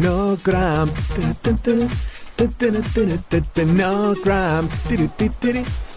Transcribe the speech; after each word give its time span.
No 0.00 0.36
gram. 0.42 0.90
No 3.66 4.14
gram. 4.22 4.68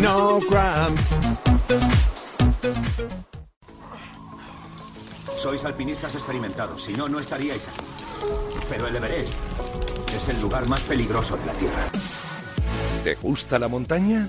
No 0.00 0.40
cramp. 0.48 0.98
Sois 5.36 5.64
alpinistas 5.64 6.14
experimentados, 6.14 6.82
si 6.82 6.94
no, 6.94 7.08
no 7.08 7.20
estaríais 7.20 7.68
aquí. 7.68 7.84
Pero 8.68 8.88
el 8.88 8.96
Everest 8.96 9.34
es 10.16 10.28
el 10.28 10.40
lugar 10.40 10.66
más 10.66 10.80
peligroso 10.80 11.36
de 11.36 11.46
la 11.46 11.52
Tierra. 11.52 11.84
¿Te 13.04 13.14
gusta 13.16 13.58
la 13.58 13.68
montaña? 13.68 14.28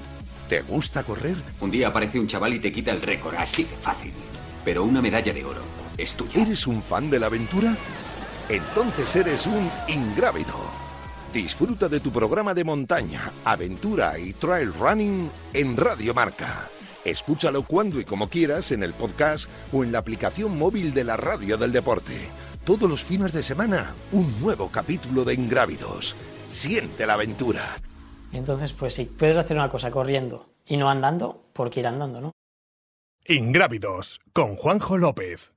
¿Te 0.49 0.61
gusta 0.61 1.03
correr? 1.03 1.37
Un 1.61 1.71
día 1.71 1.87
aparece 1.87 2.19
un 2.19 2.27
chaval 2.27 2.53
y 2.53 2.59
te 2.59 2.71
quita 2.71 2.91
el 2.91 3.01
récord, 3.01 3.35
así 3.35 3.63
de 3.63 3.75
fácil. 3.77 4.11
Pero 4.65 4.83
una 4.83 5.01
medalla 5.01 5.33
de 5.33 5.45
oro 5.45 5.61
es 5.97 6.15
tuya. 6.15 6.41
¿Eres 6.41 6.67
un 6.67 6.83
fan 6.83 7.09
de 7.09 7.19
la 7.19 7.27
aventura? 7.27 7.75
Entonces 8.49 9.15
eres 9.15 9.47
un 9.47 9.71
ingrávido. 9.87 10.84
Disfruta 11.35 11.89
de 11.89 11.99
tu 11.99 12.11
programa 12.11 12.53
de 12.53 12.63
montaña, 12.63 13.29
aventura 13.43 14.17
y 14.17 14.31
trail 14.31 14.71
running 14.71 15.29
en 15.53 15.75
Radio 15.75 16.13
Marca. 16.13 16.69
Escúchalo 17.03 17.63
cuando 17.63 17.99
y 17.99 18.05
como 18.05 18.29
quieras 18.29 18.71
en 18.71 18.83
el 18.83 18.93
podcast 18.93 19.49
o 19.73 19.83
en 19.83 19.91
la 19.91 19.99
aplicación 19.99 20.57
móvil 20.57 20.93
de 20.93 21.03
la 21.03 21.17
Radio 21.17 21.57
del 21.57 21.73
Deporte. 21.73 22.13
Todos 22.63 22.89
los 22.89 23.03
fines 23.03 23.33
de 23.33 23.43
semana, 23.43 23.93
un 24.13 24.33
nuevo 24.39 24.69
capítulo 24.71 25.25
de 25.25 25.33
Ingrávidos. 25.33 26.15
Siente 26.51 27.05
la 27.05 27.15
aventura. 27.15 27.65
Entonces, 28.31 28.71
pues 28.71 28.93
si 28.93 29.03
puedes 29.03 29.35
hacer 29.35 29.57
una 29.57 29.69
cosa 29.69 29.91
corriendo 29.91 30.47
y 30.65 30.77
no 30.77 30.89
andando, 30.89 31.49
¿por 31.51 31.69
qué 31.69 31.81
ir 31.81 31.87
andando, 31.87 32.21
no? 32.21 32.31
Ingrávidos 33.25 34.21
con 34.31 34.55
Juanjo 34.55 34.97
López. 34.97 35.51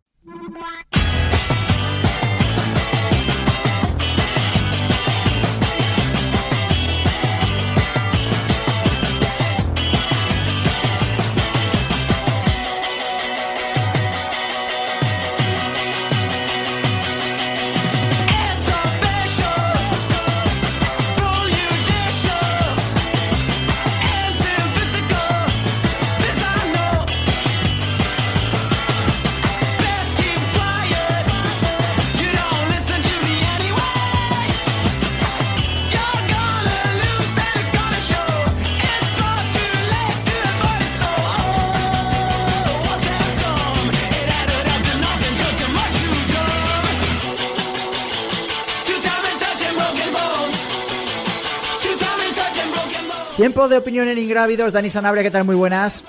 De 53.67 53.77
opinión 53.77 54.07
en 54.07 54.19
Ingrávidos. 54.19 54.73
Dani 54.73 54.89
Sanabria, 54.89 55.25
¿qué 55.25 55.33
tal? 55.33 55.43
Muy 55.43 55.57
buenas. 55.57 56.05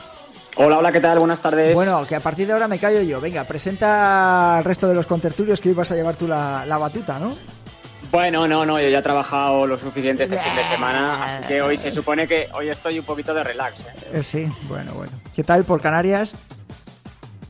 Hola, 0.55 0.77
hola, 0.77 0.91
¿qué 0.91 0.99
tal? 0.99 1.17
Buenas 1.17 1.41
tardes. 1.41 1.73
Bueno, 1.73 2.05
que 2.05 2.15
a 2.15 2.19
partir 2.19 2.45
de 2.45 2.53
ahora 2.53 2.67
me 2.67 2.77
callo 2.77 3.01
yo. 3.01 3.19
Venga, 3.19 3.43
presenta 3.43 4.59
al 4.59 4.63
resto 4.63 4.87
de 4.87 4.93
los 4.93 5.07
contertulios 5.07 5.59
que 5.59 5.69
hoy 5.69 5.75
vas 5.75 5.91
a 5.91 5.95
llevar 5.95 6.15
tú 6.15 6.27
la, 6.27 6.63
la 6.67 6.77
batuta, 6.77 7.17
¿no? 7.17 7.37
Bueno, 8.11 8.47
no, 8.47 8.67
no, 8.67 8.79
yo 8.79 8.87
ya 8.89 8.99
he 8.99 9.01
trabajado 9.01 9.65
lo 9.65 9.77
suficiente 9.79 10.23
este 10.25 10.37
fin 10.37 10.55
de 10.55 10.63
semana, 10.65 11.25
así 11.25 11.47
que 11.47 11.61
hoy 11.61 11.75
se 11.75 11.91
supone 11.91 12.27
que 12.27 12.49
hoy 12.53 12.69
estoy 12.69 12.99
un 12.99 13.05
poquito 13.05 13.33
de 13.33 13.43
relax. 13.43 13.79
¿eh? 13.79 13.83
Eh, 14.13 14.23
sí, 14.23 14.47
bueno, 14.67 14.93
bueno. 14.93 15.11
¿Qué 15.35 15.43
tal 15.43 15.63
por 15.63 15.81
Canarias? 15.81 16.33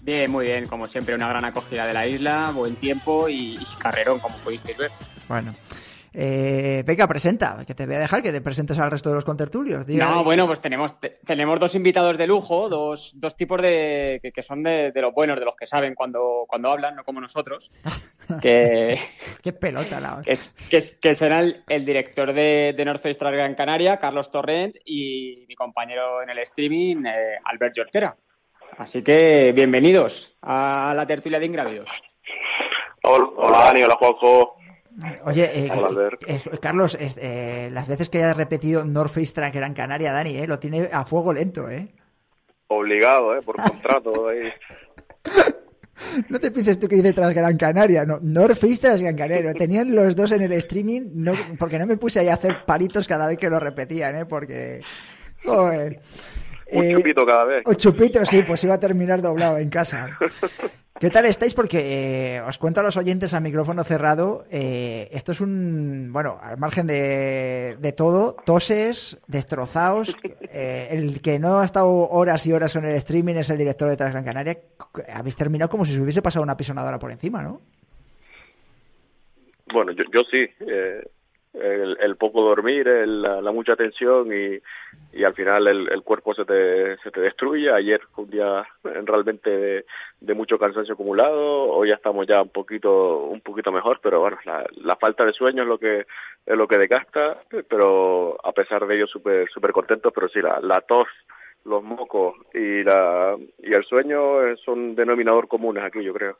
Bien, 0.01 0.31
muy 0.31 0.45
bien, 0.45 0.65
como 0.65 0.87
siempre, 0.87 1.13
una 1.13 1.27
gran 1.27 1.43
acogida 1.43 1.85
de 1.85 1.93
la 1.93 2.07
isla, 2.07 2.51
buen 2.55 2.77
tiempo 2.77 3.27
y, 3.27 3.55
y 3.55 3.67
carrerón, 3.77 4.19
como 4.19 4.37
pudisteis 4.37 4.77
ver. 4.77 4.91
Bueno. 5.27 5.53
Eh, 6.13 6.83
venga, 6.85 7.07
presenta, 7.07 7.63
que 7.67 7.75
te 7.75 7.85
voy 7.85 7.95
a 7.95 7.99
dejar 7.99 8.21
que 8.23 8.31
te 8.31 8.41
presentes 8.41 8.79
al 8.79 8.89
resto 8.91 9.09
de 9.09 9.15
los 9.15 9.25
contertulios. 9.25 9.85
Diga- 9.85 10.09
No, 10.09 10.23
bueno, 10.23 10.47
pues 10.47 10.59
tenemos, 10.59 10.99
te- 10.99 11.19
tenemos 11.25 11.59
dos 11.59 11.75
invitados 11.75 12.17
de 12.17 12.25
lujo, 12.27 12.67
dos, 12.69 13.11
dos 13.15 13.35
tipos 13.35 13.61
de 13.61 14.19
que, 14.21 14.31
que 14.31 14.41
son 14.41 14.63
de, 14.63 14.91
de 14.91 15.01
los 15.01 15.13
buenos, 15.13 15.37
de 15.39 15.45
los 15.45 15.55
que 15.55 15.67
saben 15.67 15.93
cuando, 15.95 16.45
cuando 16.47 16.71
hablan, 16.71 16.95
no 16.95 17.03
como 17.03 17.21
nosotros, 17.21 17.69
que, 18.41 18.97
Qué 19.43 19.53
pelota 19.53 19.99
la 19.99 20.21
que, 20.23 20.31
es- 20.33 20.49
que, 20.69 20.77
es- 20.77 20.97
que 20.99 21.13
será 21.13 21.39
el, 21.39 21.63
el 21.67 21.85
director 21.85 22.33
de, 22.33 22.73
de 22.75 22.85
North 22.85 23.01
Face 23.03 23.19
Trail 23.19 23.35
Gran 23.35 23.55
Canaria, 23.55 23.97
Carlos 23.97 24.31
Torrent, 24.31 24.75
y 24.85 25.45
mi 25.47 25.55
compañero 25.55 26.21
en 26.23 26.29
el 26.31 26.39
streaming, 26.39 27.05
eh, 27.05 27.37
Albert 27.45 27.73
Jorquera. 27.77 28.15
Así 28.77 29.01
que 29.03 29.51
bienvenidos 29.53 30.35
a 30.41 30.93
la 30.95 31.05
tertulia 31.05 31.39
de 31.39 31.45
Ingrávidos. 31.47 31.89
Hola, 33.03 33.25
hola 33.37 33.57
Dani, 33.65 33.83
hola 33.83 33.95
Juanjo. 33.95 34.55
Oye, 35.25 35.49
eh, 35.65 35.69
Hola, 35.71 35.87
Albert. 35.87 36.21
eh, 36.27 36.41
Carlos, 36.61 36.97
eh, 36.99 37.69
las 37.71 37.87
veces 37.87 38.09
que 38.09 38.17
hayas 38.19 38.35
repetido 38.37 38.83
North 38.85 39.11
Face 39.13 39.33
Track 39.33 39.53
Gran 39.53 39.73
Canaria, 39.73 40.11
Dani, 40.11 40.37
eh, 40.37 40.47
lo 40.47 40.59
tiene 40.59 40.89
a 40.91 41.05
fuego 41.05 41.33
lento, 41.33 41.69
¿eh? 41.69 41.93
Obligado, 42.67 43.35
¿eh? 43.35 43.41
Por 43.41 43.55
contrato. 43.55 44.27
ahí. 44.29 44.51
No 46.29 46.39
te 46.39 46.49
pienses 46.51 46.79
tú 46.79 46.87
que 46.87 46.95
dice 46.95 47.13
tras 47.13 47.33
Gran 47.33 47.57
Canaria, 47.57 48.05
no, 48.05 48.19
North 48.21 48.57
Face 48.57 48.77
tras 48.77 49.01
Gran 49.01 49.15
Canaria. 49.17 49.51
Lo 49.51 49.53
tenían 49.53 49.93
los 49.93 50.15
dos 50.15 50.31
en 50.31 50.41
el 50.43 50.53
streaming, 50.53 51.09
no, 51.13 51.33
porque 51.57 51.77
no 51.77 51.85
me 51.85 51.97
puse 51.97 52.19
ahí 52.21 52.29
a 52.29 52.35
hacer 52.35 52.65
palitos 52.65 53.07
cada 53.07 53.27
vez 53.27 53.37
que 53.37 53.49
lo 53.49 53.59
repetían, 53.59 54.15
¿eh? 54.15 54.25
Porque, 54.25 54.81
joder. 55.45 55.99
Un 56.71 56.83
Eh, 56.85 56.93
chupito 56.93 57.25
cada 57.25 57.45
vez. 57.45 57.63
O 57.65 57.73
chupito, 57.73 58.23
sí, 58.25 58.43
pues 58.43 58.63
iba 58.63 58.75
a 58.75 58.79
terminar 58.79 59.21
doblado 59.21 59.57
en 59.57 59.69
casa. 59.69 60.17
¿Qué 60.99 61.09
tal 61.09 61.23
estáis? 61.23 61.53
Porque 61.53 62.35
eh, 62.35 62.41
os 62.41 62.57
cuento 62.57 62.81
a 62.81 62.83
los 62.83 62.97
oyentes 62.97 63.33
a 63.33 63.39
micrófono 63.39 63.85
cerrado, 63.85 64.43
eh, 64.51 65.07
esto 65.13 65.31
es 65.31 65.39
un, 65.39 66.11
bueno, 66.11 66.37
al 66.41 66.57
margen 66.57 66.87
de, 66.87 67.77
de 67.79 67.91
todo, 67.93 68.35
toses, 68.45 69.17
destrozados, 69.25 70.17
eh, 70.51 70.89
el 70.91 71.21
que 71.21 71.39
no 71.39 71.61
ha 71.61 71.65
estado 71.65 71.87
horas 71.87 72.45
y 72.47 72.51
horas 72.51 72.75
en 72.75 72.83
el 72.83 72.95
streaming 72.95 73.35
es 73.35 73.49
el 73.49 73.57
director 73.57 73.89
de 73.89 73.95
Transgran 73.95 74.25
Canaria, 74.25 74.59
habéis 75.13 75.37
terminado 75.37 75.69
como 75.69 75.85
si 75.85 75.93
se 75.93 76.01
hubiese 76.01 76.21
pasado 76.21 76.43
una 76.43 76.57
pisonadora 76.57 76.99
por 76.99 77.11
encima, 77.11 77.43
¿no? 77.43 77.61
Bueno, 79.71 79.93
yo, 79.93 80.03
yo 80.11 80.23
sí. 80.29 80.49
El, 81.53 81.97
el 81.99 82.15
poco 82.17 82.41
dormir, 82.41 82.87
el- 82.87 83.21
la, 83.21 83.41
la 83.41 83.51
mucha 83.51 83.75
tensión 83.75 84.29
y, 84.31 84.59
y 85.17 85.23
al 85.23 85.33
final 85.33 85.67
el, 85.67 85.91
el 85.91 86.03
cuerpo 86.03 86.33
se 86.33 86.45
te, 86.45 86.97
se 86.99 87.11
te 87.11 87.21
destruye. 87.21 87.71
Ayer 87.71 88.01
fue 88.13 88.25
un 88.25 88.29
día 88.29 88.67
realmente 88.83 89.49
de, 89.49 89.85
de 90.19 90.33
mucho 90.33 90.59
cansancio 90.59 90.93
acumulado. 90.93 91.71
Hoy 91.71 91.89
ya 91.89 91.95
estamos 91.95 92.27
ya 92.27 92.41
un 92.41 92.49
poquito 92.49 93.23
un 93.25 93.41
poquito 93.41 93.71
mejor, 93.71 93.99
pero 94.01 94.19
bueno, 94.19 94.37
la, 94.45 94.65
la 94.77 94.95
falta 94.97 95.25
de 95.25 95.33
sueño 95.33 95.63
es 95.63 95.67
lo 95.69 95.79
que 95.79 96.05
es 96.45 96.57
lo 96.57 96.67
que 96.67 96.77
desgasta. 96.77 97.41
Pero 97.67 98.37
a 98.45 98.51
pesar 98.53 98.85
de 98.85 98.95
ello, 98.95 99.07
súper 99.07 99.49
súper 99.49 99.71
contentos. 99.71 100.11
Pero 100.13 100.29
sí, 100.29 100.41
la, 100.41 100.59
la 100.61 100.81
tos, 100.81 101.07
los 101.65 101.83
mocos 101.83 102.33
y 102.53 102.83
la 102.83 103.35
y 103.61 103.73
el 103.73 103.83
sueño 103.83 104.41
eh, 104.47 104.55
son 104.63 104.95
denominador 104.95 105.47
comunes 105.47 105.83
aquí, 105.83 106.03
yo 106.03 106.13
creo. 106.13 106.37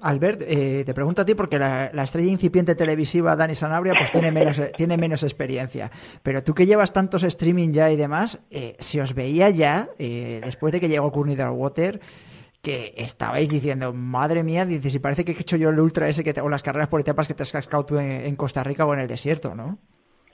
Albert, 0.00 0.42
eh, 0.46 0.82
te 0.84 0.94
pregunto 0.94 1.22
a 1.22 1.24
ti 1.24 1.34
porque 1.34 1.58
la, 1.58 1.90
la 1.92 2.02
estrella 2.04 2.30
incipiente 2.30 2.74
televisiva 2.74 3.36
Dani 3.36 3.54
Sanabria 3.54 3.94
pues 3.94 4.10
tiene 4.10 4.32
menos, 4.32 4.60
tiene 4.76 4.96
menos 4.96 5.22
experiencia. 5.22 5.90
Pero 6.22 6.42
tú 6.42 6.54
que 6.54 6.66
llevas 6.66 6.92
tantos 6.92 7.22
streaming 7.22 7.70
ya 7.72 7.90
y 7.92 7.96
demás, 7.96 8.40
eh, 8.50 8.76
si 8.80 8.98
os 8.98 9.14
veía 9.14 9.50
ya, 9.50 9.88
eh, 9.98 10.40
después 10.44 10.72
de 10.72 10.80
que 10.80 10.88
llegó 10.88 11.12
Courtney 11.12 11.36
Water, 11.36 12.00
que 12.62 12.94
estabais 12.96 13.48
diciendo, 13.50 13.92
madre 13.92 14.42
mía, 14.42 14.64
dices, 14.64 14.92
si 14.92 14.98
parece 15.00 15.24
que 15.24 15.32
he 15.32 15.40
hecho 15.40 15.56
yo 15.56 15.70
el 15.70 15.80
ultra 15.80 16.08
ese 16.08 16.22
que 16.24 16.32
te- 16.32 16.40
o 16.40 16.48
las 16.48 16.62
carreras 16.62 16.88
por 16.88 17.00
etapas 17.00 17.26
que 17.28 17.34
te 17.34 17.42
has 17.42 17.52
cascado 17.52 17.84
tú 17.84 17.98
en, 17.98 18.10
en 18.10 18.36
Costa 18.36 18.62
Rica 18.62 18.86
o 18.86 18.94
en 18.94 19.00
el 19.00 19.08
desierto, 19.08 19.54
¿no? 19.54 19.78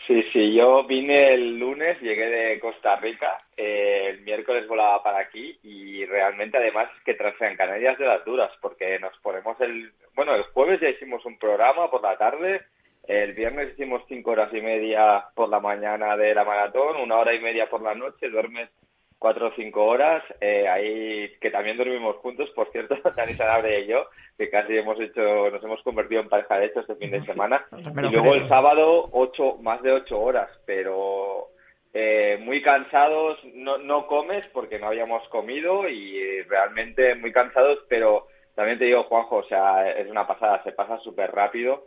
Sí, 0.08 0.22
sí, 0.32 0.54
yo 0.54 0.84
vine 0.84 1.34
el 1.34 1.58
lunes, 1.58 2.00
llegué 2.00 2.30
de 2.30 2.58
Costa 2.60 2.96
Rica, 2.96 3.36
eh, 3.54 4.06
el 4.08 4.22
miércoles 4.22 4.66
volaba 4.66 5.02
para 5.02 5.18
aquí 5.18 5.58
y 5.62 6.06
realmente 6.06 6.56
además 6.56 6.88
que 7.04 7.12
Transgran 7.12 7.58
Canarias 7.58 7.98
de 7.98 8.06
las 8.06 8.24
duras, 8.24 8.50
porque 8.62 8.98
nos 9.00 9.14
ponemos 9.18 9.60
el, 9.60 9.92
bueno, 10.14 10.34
el 10.34 10.44
jueves 10.44 10.80
ya 10.80 10.88
hicimos 10.88 11.26
un 11.26 11.38
programa 11.38 11.90
por 11.90 12.02
la 12.02 12.16
tarde, 12.16 12.62
el 13.06 13.34
viernes 13.34 13.74
hicimos 13.74 14.02
cinco 14.08 14.30
horas 14.30 14.48
y 14.54 14.62
media 14.62 15.26
por 15.34 15.50
la 15.50 15.60
mañana 15.60 16.16
de 16.16 16.34
la 16.34 16.44
maratón, 16.46 16.96
una 17.02 17.18
hora 17.18 17.34
y 17.34 17.40
media 17.40 17.68
por 17.68 17.82
la 17.82 17.94
noche, 17.94 18.30
duermes 18.30 18.70
cuatro 19.18 19.48
o 19.48 19.52
cinco 19.56 19.84
horas, 19.84 20.22
eh, 20.40 20.68
ahí 20.68 21.32
que 21.40 21.50
también 21.50 21.76
dormimos 21.76 22.16
juntos, 22.16 22.50
por 22.50 22.70
cierto, 22.70 22.96
Dani 23.16 23.34
Sanabria 23.34 23.80
y 23.80 23.86
yo, 23.86 24.06
que 24.36 24.48
casi 24.48 24.76
hemos 24.76 24.98
hecho, 25.00 25.50
nos 25.50 25.62
hemos 25.62 25.82
convertido 25.82 26.20
en 26.20 26.28
pareja 26.28 26.58
de 26.58 26.66
hecho 26.66 26.80
este 26.80 26.96
fin 26.96 27.10
de 27.10 27.24
semana, 27.24 27.66
y 27.72 28.08
luego 28.10 28.34
el 28.34 28.48
sábado 28.48 29.08
ocho, 29.12 29.56
más 29.60 29.82
de 29.82 29.92
ocho 29.92 30.20
horas, 30.20 30.48
pero 30.64 31.48
eh, 31.92 32.38
muy 32.42 32.62
cansados, 32.62 33.38
no, 33.54 33.78
no 33.78 34.06
comes 34.06 34.44
porque 34.52 34.78
no 34.78 34.86
habíamos 34.86 35.26
comido 35.28 35.88
y 35.88 36.42
realmente 36.42 37.14
muy 37.16 37.32
cansados, 37.32 37.80
pero 37.88 38.28
también 38.54 38.78
te 38.78 38.84
digo, 38.84 39.04
Juanjo, 39.04 39.36
o 39.36 39.44
sea, 39.44 39.90
es 39.90 40.10
una 40.10 40.26
pasada, 40.26 40.62
se 40.64 40.72
pasa 40.72 40.98
súper 40.98 41.32
rápido 41.32 41.86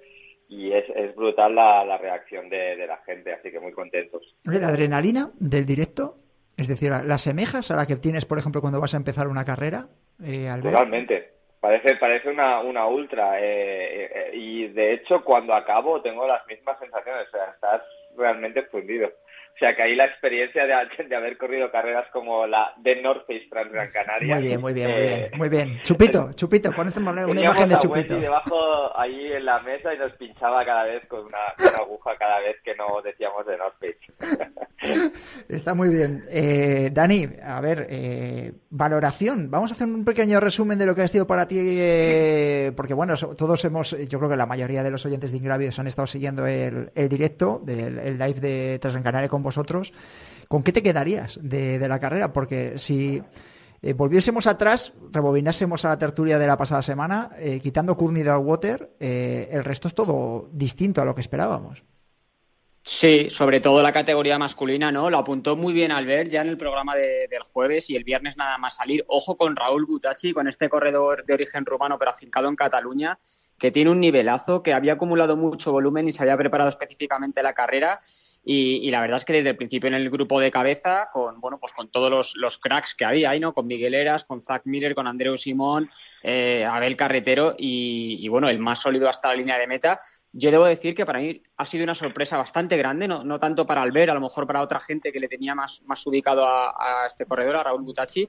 y 0.50 0.74
es, 0.74 0.84
es 0.96 1.16
brutal 1.16 1.56
la, 1.56 1.86
la 1.86 1.98
reacción 1.98 2.50
de, 2.50 2.76
de, 2.76 2.88
la 2.88 2.98
gente, 3.06 3.32
así 3.32 3.52
que 3.52 3.60
muy 3.60 3.72
contentos. 3.72 4.36
¿La 4.44 4.68
adrenalina 4.68 5.32
del 5.40 5.66
directo? 5.66 6.21
Es 6.62 6.68
decir, 6.68 6.92
¿la 6.92 7.16
asemejas 7.16 7.72
a 7.72 7.76
la 7.76 7.88
que 7.88 7.96
tienes, 7.96 8.26
por 8.26 8.38
ejemplo, 8.38 8.62
cuando 8.62 8.80
vas 8.80 8.94
a 8.94 8.98
empezar 8.98 9.28
una 9.28 9.44
carrera, 9.44 9.88
eh? 10.24 10.48
Totalmente. 10.62 11.34
Parece, 11.60 11.96
parece 11.96 12.30
una, 12.30 12.60
una 12.60 12.86
ultra. 12.86 13.40
Eh, 13.40 14.06
eh, 14.06 14.32
y 14.34 14.68
de 14.68 14.94
hecho, 14.94 15.24
cuando 15.24 15.56
acabo, 15.56 16.02
tengo 16.02 16.28
las 16.28 16.46
mismas 16.46 16.78
sensaciones. 16.80 17.28
O 17.28 17.32
sea, 17.32 17.46
estás 17.46 17.82
realmente 18.16 18.62
fundido. 18.64 19.12
O 19.54 19.58
sea, 19.60 19.76
que 19.76 19.84
ahí 19.84 19.96
la 19.96 20.06
experiencia 20.06 20.66
de, 20.66 20.74
de 21.08 21.16
haber 21.16 21.38
corrido 21.38 21.72
carreras 21.72 22.08
como 22.12 22.48
la 22.48 22.74
de 22.78 23.02
North 23.02 23.26
Face 23.28 23.48
Transgran 23.50 23.92
Canaria. 23.92 24.36
Muy 24.36 24.48
bien, 24.48 24.62
muy 24.62 24.74
bien, 24.74 24.92
muy 24.92 25.02
bien. 25.02 25.32
Muy 25.38 25.50
bien. 25.50 25.80
Chupito, 25.84 26.34
Chupito, 26.34 26.72
pones 26.72 26.96
una, 26.98 27.12
una 27.26 27.42
imagen 27.42 27.70
de 27.70 27.78
Chupito. 27.78 28.18
Y 28.18 28.22
debajo 28.22 28.98
ahí 28.98 29.32
en 29.34 29.46
la 29.46 29.60
mesa 29.60 29.94
y 29.94 29.98
nos 29.98 30.12
pinchaba 30.14 30.66
cada 30.66 30.84
vez 30.86 31.06
con 31.08 31.26
una, 31.26 31.38
una 31.60 31.78
aguja 31.78 32.18
cada 32.18 32.40
vez 32.40 32.58
que 32.64 32.76
no 32.76 33.02
decíamos 33.04 33.46
de 33.46 33.58
North 33.58 33.76
Face. 33.80 35.12
Está 35.50 35.76
muy 35.76 35.90
bien. 35.90 36.24
Eh, 36.30 36.90
Dani, 36.92 37.28
a 37.44 37.62
ver, 37.62 37.88
eh, 37.90 38.54
valoración. 38.70 39.52
Vamos 39.52 39.72
a 39.72 39.76
hacer 39.76 39.88
un 39.88 40.06
pequeño 40.06 40.40
resumen 40.40 40.80
de 40.80 40.86
lo 40.86 40.96
que 40.96 41.04
ha 41.04 41.08
sido 41.08 41.28
para 41.28 41.48
ti, 41.48 41.58
eh, 41.60 42.72
porque 42.76 42.94
bueno, 42.94 43.16
todos 43.16 43.64
hemos, 43.66 43.92
yo 44.08 44.18
creo 44.18 44.30
que 44.30 44.38
la 44.38 44.46
mayoría 44.46 44.82
de 44.82 44.92
los 44.92 45.06
oyentes 45.06 45.32
de 45.32 45.38
Ingrávidos 45.38 45.78
han 45.78 45.88
estado 45.88 46.08
siguiendo 46.08 46.48
el, 46.48 46.92
el 46.96 47.10
directo, 47.10 47.62
del 47.64 48.00
el 48.00 48.18
live 48.18 48.40
de 48.40 48.80
Transgran 48.80 49.04
Canaria 49.04 49.30
con 49.30 49.44
vosotros, 49.44 49.51
¿con 50.48 50.64
qué 50.64 50.72
te 50.72 50.84
quedarías 50.84 51.40
de, 51.42 51.80
la 51.88 52.00
carrera? 52.00 52.34
Porque 52.34 52.78
si 52.78 53.22
eh, 53.82 53.94
volviésemos 53.94 54.48
atrás, 54.48 54.94
rebobinásemos 55.12 55.86
a 55.86 55.90
la 55.90 55.98
tertulia 55.98 56.38
de 56.38 56.48
la 56.48 56.58
pasada 56.58 56.82
semana, 56.82 57.32
eh, 57.40 57.60
quitando 57.60 57.98
Courtney 57.98 58.24
Water, 58.24 58.92
eh, 59.00 59.50
el 59.52 59.64
resto 59.64 59.88
es 59.88 59.96
todo 59.96 60.50
distinto 60.52 61.02
a 61.02 61.06
lo 61.06 61.16
que 61.16 61.22
esperábamos. 61.22 61.84
Sí, 62.84 63.30
sobre 63.30 63.60
todo 63.60 63.84
la 63.84 63.92
categoría 63.92 64.40
masculina, 64.40 64.92
¿no? 64.92 65.10
Lo 65.12 65.20
apuntó 65.20 65.56
muy 65.56 65.72
bien 65.72 65.92
Albert 65.92 66.32
ya 66.32 66.42
en 66.42 66.50
el 66.50 66.58
programa 66.58 66.96
de, 66.96 67.28
del 67.30 67.44
jueves 67.44 67.90
y 67.92 67.96
el 67.96 68.04
viernes 68.04 68.38
nada 68.38 68.58
más 68.58 68.78
salir. 68.78 69.06
Ojo 69.08 69.38
con 69.38 69.56
Raúl 69.56 69.86
Butachi, 69.86 70.34
con 70.34 70.48
este 70.48 70.68
corredor 70.68 71.24
de 71.26 71.34
origen 71.34 71.64
rumano 71.64 72.00
pero 72.00 72.10
afincado 72.10 72.50
en 72.50 72.56
Cataluña, 72.56 73.20
que 73.60 73.70
tiene 73.70 73.92
un 73.92 74.00
nivelazo, 74.00 74.64
que 74.64 74.74
había 74.74 74.94
acumulado 74.94 75.38
mucho 75.38 75.72
volumen 75.72 76.08
y 76.08 76.12
se 76.12 76.24
había 76.24 76.36
preparado 76.38 76.72
específicamente 76.72 77.44
la 77.44 77.54
carrera 77.54 78.00
y, 78.44 78.88
y, 78.88 78.90
la 78.90 79.02
verdad 79.02 79.18
es 79.18 79.26
que 79.26 79.34
desde 79.34 79.50
el 79.50 79.56
principio 79.56 79.88
en 79.88 79.94
el 79.94 80.10
grupo 80.10 80.40
de 80.40 80.50
cabeza, 80.50 81.10
con 81.12 81.40
bueno, 81.40 81.60
pues 81.60 81.74
con 81.74 81.92
todos 81.92 82.10
los, 82.10 82.36
los 82.38 82.58
cracks 82.58 82.96
que 82.96 83.06
había 83.06 83.30
ahí, 83.30 83.40
¿no? 83.40 83.54
Con 83.54 83.68
Miguel 83.68 83.94
Eras, 83.94 84.24
con 84.24 84.42
Zach 84.42 84.64
Miller, 84.66 84.96
con 84.96 85.06
Andreu 85.06 85.38
Simón, 85.38 85.92
eh, 86.24 86.66
Abel 86.68 86.96
Carretero 86.96 87.54
y, 87.58 88.28
bueno, 88.30 88.50
el 88.50 88.58
más 88.58 88.80
sólido 88.80 89.08
hasta 89.08 89.28
la 89.30 89.36
línea 89.36 89.60
de 89.60 89.68
meta. 89.68 90.00
Yo 90.34 90.50
debo 90.50 90.66
decir 90.66 90.96
que 90.96 91.06
para 91.06 91.20
mí 91.20 91.44
ha 91.58 91.66
sido 91.66 91.84
una 91.84 91.94
sorpresa 91.94 92.38
bastante 92.38 92.78
grande, 92.78 93.08
no, 93.08 93.24
no 93.24 93.40
tanto 93.40 93.68
para 93.68 93.84
Albert, 93.84 94.10
a 94.10 94.16
lo 94.16 94.22
mejor 94.22 94.48
para 94.48 94.62
otra 94.62 94.80
gente 94.80 95.12
que 95.12 95.20
le 95.20 95.28
tenía 95.28 95.54
más, 95.54 95.84
más 95.86 96.06
ubicado 96.08 96.48
a, 96.48 97.04
a 97.04 97.06
este 97.06 97.26
corredor, 97.26 97.58
a 97.58 97.64
Raúl 97.64 97.84
Butachi, 97.84 98.28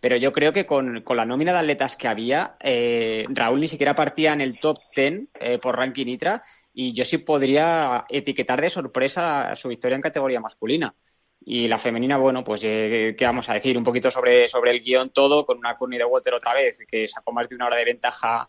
pero 0.00 0.16
yo 0.16 0.32
creo 0.32 0.52
que 0.52 0.66
con, 0.66 1.02
con, 1.02 1.16
la 1.16 1.26
nómina 1.26 1.52
de 1.52 1.58
atletas 1.58 1.96
que 1.96 2.08
había, 2.08 2.56
eh, 2.60 3.26
Raúl 3.28 3.60
ni 3.60 3.68
siquiera 3.68 3.94
partía 3.94 4.32
en 4.32 4.40
el 4.40 4.58
top 4.58 4.78
10 4.96 5.28
eh, 5.38 5.58
por 5.58 5.76
ranking 5.76 6.06
ITRA 6.06 6.42
y 6.72 6.92
yo 6.92 7.04
sí 7.04 7.18
podría 7.18 8.06
etiquetar 8.08 8.60
de 8.60 8.70
sorpresa 8.70 9.54
su 9.54 9.68
victoria 9.68 9.96
en 9.96 10.02
categoría 10.02 10.40
masculina. 10.40 10.94
Y 11.42 11.68
la 11.68 11.78
femenina, 11.78 12.18
bueno, 12.18 12.44
pues 12.44 12.62
eh, 12.64 13.14
qué 13.16 13.24
vamos 13.24 13.48
a 13.48 13.54
decir, 13.54 13.76
un 13.76 13.84
poquito 13.84 14.10
sobre, 14.10 14.46
sobre 14.46 14.72
el 14.72 14.80
guion 14.80 15.10
todo, 15.10 15.46
con 15.46 15.58
una 15.58 15.74
Courtney 15.74 15.98
de 15.98 16.04
Walter 16.04 16.34
otra 16.34 16.54
vez, 16.54 16.78
que 16.86 17.08
sacó 17.08 17.32
más 17.32 17.48
de 17.48 17.56
una 17.56 17.66
hora 17.66 17.76
de 17.76 17.84
ventaja 17.84 18.48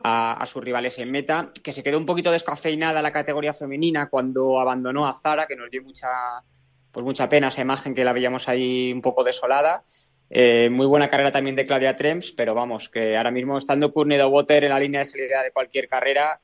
a, 0.00 0.46
sus 0.46 0.62
rivales 0.62 0.98
en 0.98 1.10
meta, 1.10 1.50
que 1.62 1.72
se 1.72 1.82
quedó 1.82 1.98
un 1.98 2.06
poquito 2.06 2.30
descafeinada 2.30 3.02
la 3.02 3.10
categoría 3.12 3.52
femenina 3.52 4.08
cuando 4.08 4.60
abandonó 4.60 5.06
a 5.06 5.18
Zara, 5.20 5.46
que 5.46 5.56
nos 5.56 5.70
dio 5.70 5.82
mucha, 5.82 6.08
pues 6.92 7.04
mucha 7.04 7.28
pena 7.28 7.48
esa 7.48 7.62
imagen 7.62 7.94
que 7.94 8.04
la 8.04 8.12
veíamos 8.12 8.48
ahí 8.48 8.92
un 8.92 9.02
poco 9.02 9.24
desolada. 9.24 9.84
Eh, 10.30 10.68
muy 10.70 10.86
buena 10.86 11.08
carrera 11.08 11.32
también 11.32 11.56
de 11.56 11.66
Claudia 11.66 11.96
Trems, 11.96 12.32
pero 12.32 12.54
vamos, 12.54 12.88
que 12.88 13.16
ahora 13.16 13.30
mismo 13.30 13.56
estando 13.56 13.92
Courtney 13.92 14.20
Water 14.20 14.64
en 14.64 14.70
la 14.70 14.80
línea 14.80 15.00
de 15.00 15.06
salida 15.06 15.42
de 15.42 15.52
cualquier 15.52 15.88
carrera, 15.88 16.40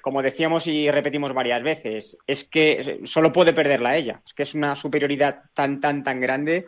como 0.00 0.22
decíamos 0.22 0.66
y 0.66 0.90
repetimos 0.90 1.34
varias 1.34 1.62
veces, 1.62 2.16
es 2.26 2.44
que 2.44 3.00
solo 3.04 3.32
puede 3.32 3.52
perderla 3.52 3.96
ella. 3.96 4.22
Es 4.24 4.34
que 4.34 4.44
es 4.44 4.54
una 4.54 4.74
superioridad 4.74 5.42
tan, 5.52 5.80
tan, 5.80 6.02
tan 6.02 6.20
grande 6.20 6.66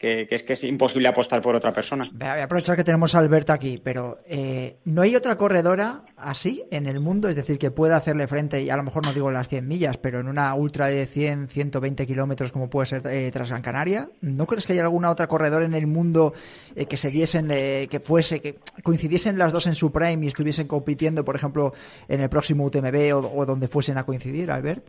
que, 0.00 0.26
que, 0.26 0.34
es 0.34 0.42
que 0.42 0.54
es 0.54 0.64
imposible 0.64 1.08
apostar 1.08 1.42
por 1.42 1.54
otra 1.54 1.72
persona. 1.72 2.08
Voy 2.10 2.26
a 2.26 2.44
aprovechar 2.44 2.74
que 2.74 2.84
tenemos 2.84 3.14
a 3.14 3.18
Alberto 3.18 3.52
aquí, 3.52 3.78
pero 3.84 4.20
eh, 4.26 4.78
¿no 4.86 5.02
hay 5.02 5.14
otra 5.14 5.36
corredora 5.36 6.06
así 6.16 6.64
en 6.70 6.86
el 6.86 7.00
mundo? 7.00 7.28
Es 7.28 7.36
decir, 7.36 7.58
que 7.58 7.70
pueda 7.70 7.98
hacerle 7.98 8.26
frente, 8.26 8.62
y 8.62 8.70
a 8.70 8.78
lo 8.78 8.82
mejor 8.82 9.04
no 9.04 9.12
digo 9.12 9.30
las 9.30 9.50
100 9.50 9.68
millas, 9.68 9.98
pero 9.98 10.18
en 10.18 10.28
una 10.28 10.54
ultra 10.54 10.86
de 10.86 11.04
100, 11.04 11.48
120 11.48 12.06
kilómetros 12.06 12.50
como 12.50 12.70
puede 12.70 12.86
ser 12.86 13.02
eh, 13.08 13.30
tras 13.30 13.50
Gran 13.50 13.60
Canaria. 13.60 14.08
¿No 14.22 14.46
crees 14.46 14.66
que 14.66 14.72
hay 14.72 14.78
alguna 14.78 15.10
otra 15.10 15.26
corredora 15.26 15.66
en 15.66 15.74
el 15.74 15.86
mundo 15.86 16.32
eh, 16.74 16.86
que 16.86 16.96
se 16.96 17.10
diesen, 17.10 17.50
eh, 17.50 17.86
que 17.90 18.00
fuese, 18.00 18.40
que 18.40 18.58
coincidiesen 18.82 19.36
las 19.36 19.52
dos 19.52 19.66
en 19.66 19.74
su 19.74 19.92
prime 19.92 20.24
y 20.24 20.28
estuviesen 20.28 20.66
compitiendo, 20.66 21.26
por 21.26 21.36
ejemplo, 21.36 21.74
en 22.08 22.22
el 22.22 22.30
próximo 22.30 22.64
UTMB 22.64 23.14
o, 23.14 23.18
o 23.36 23.44
donde 23.44 23.68
fuesen 23.68 23.98
a 23.98 24.06
coincidir, 24.06 24.50
Albert? 24.50 24.88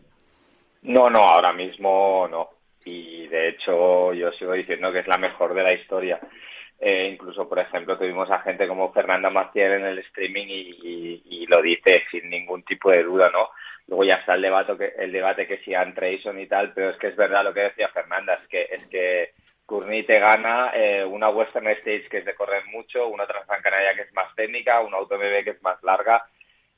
No, 0.84 1.10
no, 1.10 1.19
ahora 1.19 1.52
mismo 1.52 2.30
no 2.31 2.61
y 2.86 3.28
de 3.28 3.50
hecho 3.50 4.13
yo 4.13 4.31
sigo 4.33 4.54
diciendo 4.54 4.92
que 4.92 5.00
es 5.00 5.07
la 5.07 5.18
mejor 5.18 5.54
de 5.54 5.63
la 5.63 5.74
historia. 5.74 6.19
Eh, 6.83 7.12
incluso, 7.13 7.48
por 7.48 7.60
ejemplo, 7.60 7.95
tuvimos 7.95 8.31
a 8.31 8.39
gente 8.39 8.68
como 8.68 8.92
Fernanda 8.92 9.30
Maciel 9.30 9.74
en 9.74 9.86
el 9.86 10.00
streaming 10.00 10.48
y, 10.48 11.45
lo 11.48 11.62
dice 11.62 12.04
sin 12.10 12.30
ningún 12.30 12.64
tipo 12.64 12.90
de 12.90 13.04
duda, 13.04 13.30
¿no? 13.31 13.50
Luego 13.88 14.06
ya 14.06 14.16
está 14.16 14.33
el 14.33 14.42
debate 14.42 14.78
que, 14.78 14.94
el 14.97 15.11
debate 15.11 15.45
que 15.45 15.57
si 15.57 15.73
y 15.73 16.47
tal, 16.47 16.73
pero 16.73 16.90
es 16.90 16.97
que 16.97 17.07
es 17.07 17.16
verdad 17.16 17.44
lo 17.44 17.54
que 17.54 17.61
decía 17.61 17.90
Fernanda, 17.90 18.35
es 18.35 18.47
que 18.47 18.68
es 18.71 18.88
que 18.88 19.33
Courtney 19.66 20.04
te 20.04 20.19
gana 20.19 20.71
eh, 20.73 21.04
una 21.06 21.30
Western 21.30 21.68
Stage 21.68 22.07
que 22.09 22.19
es 22.19 22.26
de 22.26 22.35
correr 22.35 22.66
mucho, 22.66 23.07
una 23.07 23.28
Transgran 23.28 23.61
Canaria 23.61 23.94
que 23.94 24.02
es 24.02 24.14
más 24.14 24.33
técnica, 24.35 24.80
una 24.80 24.97
AutoMB 24.97 25.44
que 25.44 25.52
es 25.52 25.61
más 25.61 25.81
larga, 25.83 26.26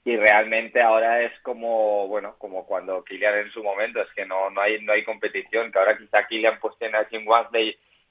y 0.06 0.18
realmente 0.18 0.82
ahora 0.82 1.22
es 1.22 1.40
como 1.40 2.08
bueno 2.08 2.36
como 2.38 2.66
cuando 2.66 3.04
Kilian 3.04 3.38
en 3.40 3.52
su 3.52 3.64
momento 3.64 4.02
es 4.02 4.10
que 4.16 4.26
no 4.26 4.50
no 4.50 4.62
hay 4.62 4.82
no 4.82 4.92
hay 4.94 5.04
competición 5.04 5.72
que 5.72 5.80
ahora 5.80 5.98
quizá 5.98 6.28
Kilian 6.28 6.60
pues 6.60 6.78
tiene 6.78 6.98
a 6.98 7.06
Jim 7.06 7.26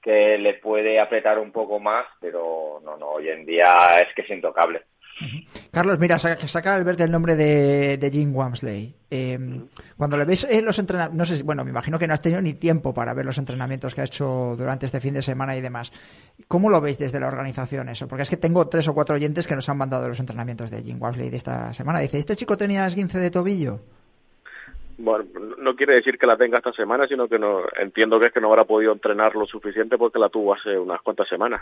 que 0.00 0.38
le 0.38 0.54
puede 0.54 0.98
apretar 0.98 1.38
un 1.38 1.52
poco 1.52 1.78
más 1.80 2.06
pero 2.20 2.80
no 2.82 2.96
no 2.96 3.10
hoy 3.10 3.28
en 3.28 3.44
día 3.44 4.00
es 4.00 4.14
que 4.14 4.22
es 4.22 4.30
intocable. 4.30 4.84
Carlos, 5.70 5.98
mira, 5.98 6.18
saca, 6.18 6.74
al 6.74 7.00
el 7.00 7.10
nombre 7.10 7.36
de, 7.36 7.96
de 7.98 8.10
Jim 8.10 8.34
Wamsley. 8.34 8.94
-huh. 9.10 9.68
Cuando 9.96 10.16
le 10.16 10.24
ves 10.24 10.44
eh, 10.48 10.62
los 10.62 10.78
entrenamientos, 10.78 11.18
no 11.18 11.24
sé 11.24 11.36
si, 11.36 11.42
bueno, 11.42 11.64
me 11.64 11.70
imagino 11.70 11.98
que 11.98 12.06
no 12.06 12.14
has 12.14 12.20
tenido 12.20 12.40
ni 12.40 12.54
tiempo 12.54 12.92
para 12.92 13.14
ver 13.14 13.24
los 13.24 13.38
entrenamientos 13.38 13.94
que 13.94 14.00
ha 14.00 14.04
hecho 14.04 14.54
durante 14.56 14.86
este 14.86 15.00
fin 15.00 15.14
de 15.14 15.22
semana 15.22 15.56
y 15.56 15.60
demás. 15.60 15.92
¿Cómo 16.48 16.70
lo 16.70 16.80
veis 16.80 16.98
desde 16.98 17.20
la 17.20 17.28
organización 17.28 17.88
eso? 17.88 18.08
Porque 18.08 18.22
es 18.22 18.30
que 18.30 18.36
tengo 18.36 18.66
tres 18.68 18.88
o 18.88 18.94
cuatro 18.94 19.14
oyentes 19.14 19.46
que 19.46 19.54
nos 19.56 19.68
han 19.68 19.76
mandado 19.76 20.08
los 20.08 20.20
entrenamientos 20.20 20.70
de 20.70 20.82
Jim 20.82 21.00
Wamsley 21.00 21.30
de 21.30 21.36
esta 21.36 21.72
semana. 21.74 22.00
Dice, 22.00 22.18
¿este 22.18 22.36
chico 22.36 22.56
tenía 22.56 22.86
esguince 22.86 23.18
de 23.18 23.30
tobillo? 23.30 23.80
Bueno, 25.02 25.24
no 25.58 25.74
quiere 25.74 25.94
decir 25.94 26.16
que 26.16 26.28
la 26.28 26.36
tenga 26.36 26.58
esta 26.58 26.72
semana, 26.72 27.08
sino 27.08 27.26
que 27.26 27.36
no 27.36 27.62
entiendo 27.76 28.20
que 28.20 28.26
es 28.26 28.32
que 28.32 28.40
no 28.40 28.48
habrá 28.48 28.64
podido 28.64 28.92
entrenar 28.92 29.34
lo 29.34 29.46
suficiente 29.46 29.98
porque 29.98 30.20
la 30.20 30.28
tuvo 30.28 30.54
hace 30.54 30.78
unas 30.78 31.02
cuantas 31.02 31.28
semanas. 31.28 31.60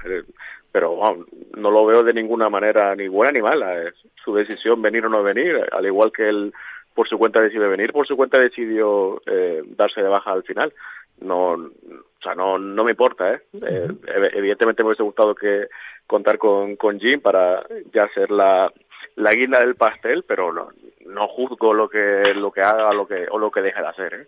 Pero 0.71 0.97
wow, 0.97 1.27
no 1.57 1.71
lo 1.71 1.87
veo 1.87 2.03
de 2.03 2.13
ninguna 2.13 2.51
manera 2.51 2.95
ni 2.95 3.09
buena 3.09 3.33
ni 3.33 3.41
mala. 3.41 3.83
Es 3.83 3.95
su 4.23 4.35
decisión 4.35 4.83
venir 4.83 5.07
o 5.07 5.09
no 5.09 5.23
venir, 5.23 5.59
al 5.73 5.87
igual 5.87 6.13
que 6.13 6.29
él 6.29 6.53
por 6.95 7.09
su 7.09 7.17
cuenta 7.17 7.41
decide 7.41 7.67
venir, 7.67 7.95
por 7.95 8.07
su 8.07 8.15
cuenta 8.15 8.39
decidió 8.39 9.23
eh, 9.25 9.63
darse 9.69 10.03
de 10.03 10.09
baja 10.09 10.33
al 10.33 10.43
final. 10.43 10.75
No, 11.21 11.53
o 11.53 12.23
sea, 12.23 12.35
no, 12.35 12.59
no 12.59 12.85
me 12.85 12.91
importa, 12.91 13.33
¿eh? 13.33 13.41
eh 13.55 13.89
evidentemente 14.35 14.83
me 14.83 14.89
hubiese 14.89 15.03
gustado 15.03 15.35
que 15.35 15.69
contar 16.07 16.37
con, 16.37 16.77
con 16.77 17.01
Jim 17.01 17.21
para 17.21 17.65
ya 17.91 18.07
ser 18.09 18.31
la, 18.31 18.71
la 19.17 19.33
guinda 19.33 19.59
del 19.61 19.77
pastel, 19.77 20.25
pero 20.27 20.53
no, 20.53 20.69
no 21.07 21.29
juzgo 21.29 21.75
lo 21.75 21.89
que 21.89 22.33
lo 22.35 22.51
que 22.53 22.61
haga 22.61 22.93
lo 22.93 23.07
que 23.07 23.27
o 23.31 23.39
lo 23.39 23.51
que 23.51 23.63
deje 23.63 23.81
de 23.81 23.87
hacer 23.87 24.15
¿eh? 24.15 24.27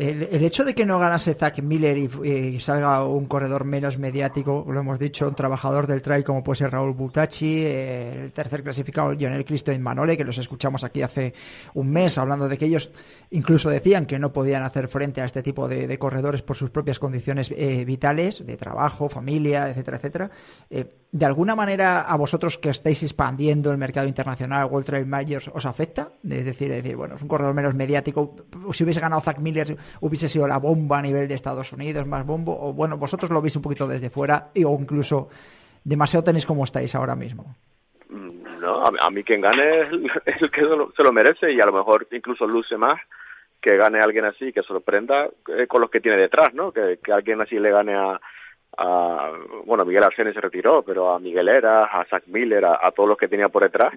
El, 0.00 0.42
hecho 0.42 0.64
de 0.64 0.74
que 0.74 0.86
no 0.86 0.98
ganase 0.98 1.34
Zach 1.34 1.60
Miller 1.60 1.98
y, 1.98 2.58
salga 2.60 3.04
un 3.04 3.26
corredor 3.26 3.64
menos 3.64 3.98
mediático, 3.98 4.64
lo 4.66 4.80
hemos 4.80 4.98
dicho, 4.98 5.28
un 5.28 5.34
trabajador 5.34 5.86
del 5.86 6.00
trail 6.00 6.24
como 6.24 6.42
puede 6.42 6.56
ser 6.56 6.70
Raúl 6.70 6.94
Butachi, 6.94 7.66
eh, 7.66 8.24
el 8.24 8.32
tercer 8.32 8.62
clasificado 8.62 9.12
Lionel 9.12 9.44
Cristo 9.44 9.72
Manole, 9.78 10.16
que 10.16 10.24
los 10.24 10.38
escuchamos 10.38 10.84
aquí 10.84 11.02
hace 11.02 11.34
un 11.74 11.90
mes 11.90 12.16
hablando 12.16 12.48
de 12.48 12.56
que 12.56 12.64
ellos 12.64 12.90
incluso 13.30 13.68
decían 13.68 14.06
que 14.06 14.18
no 14.18 14.32
podían 14.32 14.62
hacer 14.62 14.88
frente 14.88 15.20
a 15.20 15.26
este 15.26 15.42
tipo 15.42 15.68
de, 15.68 15.98
corredores 15.98 16.40
por 16.40 16.56
sus 16.56 16.70
propias 16.70 16.98
condiciones 16.98 17.52
eh, 17.54 17.84
vitales, 17.84 18.46
de 18.46 18.56
trabajo, 18.56 19.10
familia, 19.10 19.68
etcétera, 19.68 19.98
etcétera. 19.98 20.30
¿De 21.12 21.26
alguna 21.26 21.56
manera 21.56 22.02
a 22.02 22.16
vosotros 22.16 22.56
que 22.56 22.70
estáis 22.70 23.02
expandiendo 23.02 23.72
el 23.72 23.78
mercado 23.78 24.06
internacional, 24.06 24.66
World 24.66 24.86
Trail 24.86 25.06
Majors, 25.06 25.50
os 25.52 25.66
afecta? 25.66 26.12
Es 26.22 26.44
decir, 26.44 26.70
decir, 26.70 26.94
bueno, 26.94 27.16
es 27.16 27.22
un 27.22 27.26
corredor 27.26 27.52
menos 27.52 27.74
mediático. 27.74 28.36
Si 28.72 28.84
hubiese 28.84 29.00
ganado 29.00 29.20
Zach 29.20 29.38
Miller, 29.38 29.76
hubiese 30.00 30.28
sido 30.28 30.46
la 30.46 30.58
bomba 30.58 30.98
a 30.98 31.02
nivel 31.02 31.26
de 31.26 31.34
Estados 31.34 31.72
Unidos, 31.72 32.06
más 32.06 32.24
bombo. 32.24 32.56
O 32.60 32.72
bueno, 32.72 32.96
vosotros 32.96 33.30
lo 33.30 33.42
veis 33.42 33.56
un 33.56 33.62
poquito 33.62 33.88
desde 33.88 34.08
fuera, 34.08 34.50
o 34.64 34.78
incluso 34.80 35.28
demasiado 35.82 36.22
tenéis 36.22 36.46
como 36.46 36.62
estáis 36.62 36.94
ahora 36.94 37.16
mismo. 37.16 37.56
Mm, 38.08 38.60
no, 38.60 38.84
a, 38.84 39.10
mí 39.10 39.24
quien 39.24 39.40
gane 39.40 39.80
es 39.80 39.88
el, 40.42 40.50
que 40.52 40.60
se 40.60 41.02
lo 41.02 41.12
merece 41.12 41.52
y 41.52 41.60
a 41.60 41.66
lo 41.66 41.72
mejor 41.72 42.06
incluso 42.12 42.46
luce 42.46 42.76
más 42.76 43.00
que 43.60 43.76
gane 43.76 44.00
alguien 44.00 44.24
así, 44.24 44.52
que 44.52 44.62
sorprenda 44.62 45.28
eh, 45.48 45.66
con 45.66 45.80
los 45.80 45.90
que 45.90 46.00
tiene 46.00 46.16
detrás, 46.16 46.54
¿no? 46.54 46.72
Que, 46.72 46.98
alguien 47.12 47.40
así 47.40 47.58
le 47.58 47.70
gane 47.70 47.94
a, 47.94 48.20
a 48.76 49.32
bueno, 49.64 49.84
Miguel 49.84 50.04
Arsene 50.04 50.32
se 50.32 50.40
retiró, 50.40 50.82
pero 50.82 51.12
a 51.12 51.18
Miguel 51.18 51.48
Era, 51.48 51.84
a 51.84 52.04
Zach 52.06 52.24
Miller, 52.26 52.64
a, 52.64 52.90
todos 52.92 53.08
los 53.08 53.18
que 53.18 53.28
tenía 53.28 53.48
por 53.48 53.62
detrás, 53.62 53.92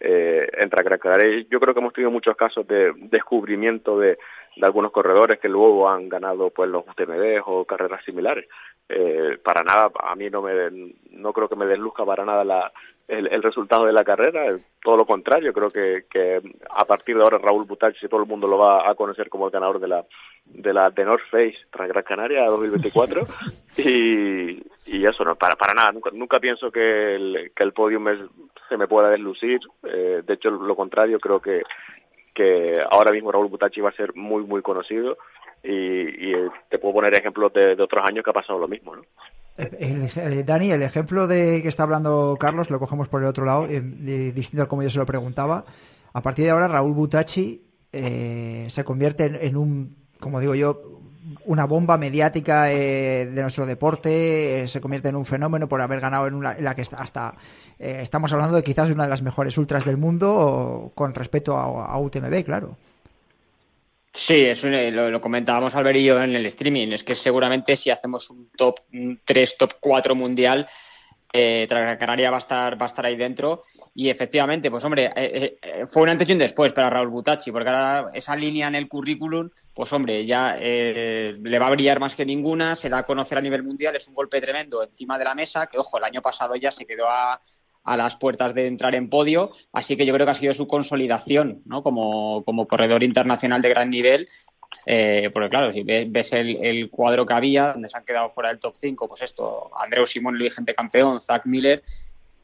eh, 0.00 0.48
entra 0.58 0.82
a 0.82 1.18
Yo 1.50 1.60
creo 1.60 1.74
que 1.74 1.80
hemos 1.80 1.92
tenido 1.92 2.10
muchos 2.10 2.36
casos 2.36 2.66
de 2.66 2.92
descubrimiento 2.96 3.98
de, 3.98 4.18
de 4.56 4.66
algunos 4.66 4.92
corredores 4.92 5.38
que 5.38 5.48
luego 5.48 5.88
han 5.88 6.08
ganado 6.08 6.50
pues 6.50 6.68
los 6.70 6.84
UTMB 6.86 7.42
o 7.46 7.64
carreras 7.64 8.04
similares. 8.04 8.46
Eh, 8.88 9.38
para 9.42 9.62
nada, 9.62 9.90
a 10.00 10.14
mí 10.14 10.30
no 10.30 10.42
me 10.42 10.94
no 11.10 11.32
creo 11.32 11.48
que 11.48 11.56
me 11.56 11.66
desluzca 11.66 12.04
para 12.04 12.24
nada 12.24 12.44
la, 12.44 12.72
el, 13.08 13.42
resultado 13.42 13.84
de 13.84 13.92
la 13.92 14.04
carrera, 14.04 14.56
todo 14.82 14.96
lo 14.96 15.06
contrario, 15.06 15.52
creo 15.52 15.70
que, 15.70 16.06
que 16.10 16.40
a 16.70 16.84
partir 16.84 17.16
de 17.16 17.22
ahora 17.22 17.38
Raúl 17.38 17.64
Butachi 17.64 18.08
todo 18.08 18.20
el 18.20 18.28
mundo 18.28 18.46
lo 18.46 18.58
va 18.58 18.88
a 18.88 18.94
conocer 18.94 19.28
como 19.28 19.46
el 19.46 19.52
ganador 19.52 19.80
de 19.80 19.88
la 19.88 20.04
de 20.44 20.72
la 20.72 20.90
de 20.90 21.04
North 21.04 21.24
Face 21.30 21.56
tras 21.70 21.88
Gran 21.88 22.04
Canaria 22.04 22.46
2024 22.46 23.26
y, 23.78 24.62
y 24.86 25.04
eso 25.04 25.24
no 25.24 25.36
para 25.36 25.56
para 25.56 25.74
nada 25.74 25.92
nunca 25.92 26.10
nunca 26.12 26.40
pienso 26.40 26.70
que 26.70 27.14
el, 27.16 27.52
que 27.54 27.62
el 27.64 27.72
podium 27.72 28.06
se 28.68 28.76
me 28.76 28.86
pueda 28.86 29.10
deslucir 29.10 29.60
eh, 29.82 30.22
de 30.24 30.34
hecho 30.34 30.50
lo 30.50 30.76
contrario 30.76 31.18
creo 31.18 31.40
que 31.40 31.62
que 32.36 32.74
ahora 32.90 33.10
mismo 33.10 33.32
Raúl 33.32 33.48
Butachi 33.48 33.80
va 33.80 33.88
a 33.88 33.94
ser 33.94 34.14
muy, 34.14 34.44
muy 34.44 34.60
conocido 34.60 35.16
y, 35.64 36.32
te 36.68 36.78
puedo 36.78 36.94
poner 36.94 37.14
ejemplos 37.14 37.52
de, 37.54 37.72
otros 37.72 38.04
años 38.06 38.22
que 38.22 38.30
ha 38.30 38.34
pasado 38.34 38.58
lo 38.58 38.68
mismo, 38.68 38.94
¿no? 38.94 39.02
Dani, 40.44 40.70
el 40.70 40.82
ejemplo 40.82 41.26
de 41.26 41.62
que 41.62 41.68
está 41.68 41.84
hablando 41.84 42.36
Carlos 42.38 42.70
lo 42.70 42.78
cogemos 42.78 43.08
por 43.08 43.22
el 43.22 43.28
otro 43.28 43.46
lado, 43.46 43.66
eh, 43.66 43.80
distinto 43.80 44.64
a 44.64 44.68
como 44.68 44.82
yo 44.82 44.90
se 44.90 44.98
lo 44.98 45.06
preguntaba. 45.06 45.64
A 46.12 46.22
partir 46.22 46.44
de 46.44 46.50
ahora, 46.50 46.68
Raúl 46.68 46.92
Butachi 46.92 47.62
eh, 47.90 48.66
se 48.68 48.84
convierte 48.84 49.46
en, 49.46 49.56
un, 49.56 49.96
como 50.20 50.40
digo 50.40 50.54
yo, 50.54 51.00
una 51.44 51.64
bomba 51.64 51.96
mediática 51.96 52.72
eh, 52.72 53.26
de 53.26 53.42
nuestro 53.42 53.66
deporte, 53.66 54.62
eh, 54.62 54.68
se 54.68 54.80
convierte 54.80 55.08
en 55.08 55.16
un 55.16 55.26
fenómeno 55.26 55.68
por 55.68 55.80
haber 55.80 56.00
ganado 56.00 56.26
en, 56.26 56.34
una, 56.34 56.56
la 56.58 56.74
que 56.74 56.82
hasta 56.82 57.34
eh, 57.78 57.98
estamos 58.00 58.32
hablando 58.32 58.56
de 58.56 58.62
quizás 58.62 58.90
una 58.90 59.04
de 59.04 59.10
las 59.10 59.22
mejores 59.22 59.56
ultras 59.58 59.84
del 59.84 59.96
mundo 59.96 60.92
con 60.94 61.14
respecto 61.14 61.56
a, 61.56 61.98
UTMB, 61.98 62.44
claro. 62.44 62.76
Sí, 64.12 64.46
eso 64.46 64.68
lo, 64.68 65.20
comentábamos 65.20 65.74
Albert 65.74 65.98
y 65.98 66.04
yo 66.04 66.22
en 66.22 66.34
el 66.34 66.46
streaming, 66.46 66.88
es 66.88 67.04
que 67.04 67.14
seguramente 67.14 67.76
si 67.76 67.90
hacemos 67.90 68.30
un 68.30 68.48
top 68.56 68.80
3, 69.24 69.56
top 69.58 69.74
4 69.78 70.14
mundial, 70.14 70.66
eh, 71.36 71.66
Canaria 71.68 72.30
va 72.30 72.36
a 72.36 72.40
estar 72.40 72.80
va 72.80 72.86
a 72.86 72.88
estar 72.88 73.04
ahí 73.06 73.16
dentro 73.16 73.62
y 73.94 74.08
efectivamente 74.08 74.70
pues 74.70 74.84
hombre 74.84 75.10
eh, 75.14 75.58
eh, 75.62 75.86
fue 75.86 76.02
un 76.02 76.08
antes 76.08 76.28
y 76.28 76.32
un 76.32 76.38
después 76.38 76.72
para 76.72 76.90
Raúl 76.90 77.08
Butachi 77.08 77.52
porque 77.52 77.68
ahora 77.68 78.10
esa 78.14 78.34
línea 78.36 78.68
en 78.68 78.74
el 78.74 78.88
currículum 78.88 79.50
pues 79.74 79.92
hombre 79.92 80.24
ya 80.24 80.56
eh, 80.58 81.34
le 81.40 81.58
va 81.58 81.66
a 81.66 81.70
brillar 81.70 82.00
más 82.00 82.16
que 82.16 82.24
ninguna 82.24 82.76
se 82.76 82.88
da 82.88 82.98
a 82.98 83.04
conocer 83.04 83.38
a 83.38 83.42
nivel 83.42 83.62
mundial 83.62 83.96
es 83.96 84.08
un 84.08 84.14
golpe 84.14 84.40
tremendo 84.40 84.82
encima 84.82 85.18
de 85.18 85.24
la 85.24 85.34
mesa 85.34 85.66
que 85.66 85.78
ojo 85.78 85.98
el 85.98 86.04
año 86.04 86.22
pasado 86.22 86.56
ya 86.56 86.70
se 86.70 86.86
quedó 86.86 87.08
a, 87.08 87.40
a 87.84 87.96
las 87.96 88.16
puertas 88.16 88.54
de 88.54 88.66
entrar 88.66 88.94
en 88.94 89.08
podio 89.08 89.50
así 89.72 89.96
que 89.96 90.06
yo 90.06 90.14
creo 90.14 90.26
que 90.26 90.32
ha 90.32 90.34
sido 90.34 90.54
su 90.54 90.66
consolidación 90.66 91.62
¿no? 91.66 91.82
como, 91.82 92.44
como 92.44 92.66
corredor 92.66 93.02
internacional 93.02 93.62
de 93.62 93.68
gran 93.68 93.90
nivel 93.90 94.28
eh, 94.84 95.30
porque 95.32 95.48
claro, 95.48 95.72
si 95.72 95.82
ves 95.82 96.32
el, 96.32 96.90
cuadro 96.90 97.24
que 97.24 97.34
había, 97.34 97.72
donde 97.72 97.88
se 97.88 97.96
han 97.96 98.04
quedado 98.04 98.30
fuera 98.30 98.50
del 98.50 98.58
top 98.58 98.74
5, 98.74 99.08
pues 99.08 99.22
esto, 99.22 99.70
Andreu 99.76 100.06
Simón, 100.06 100.38
vigente 100.38 100.74
campeón, 100.74 101.20
Zach 101.20 101.46
Miller, 101.46 101.82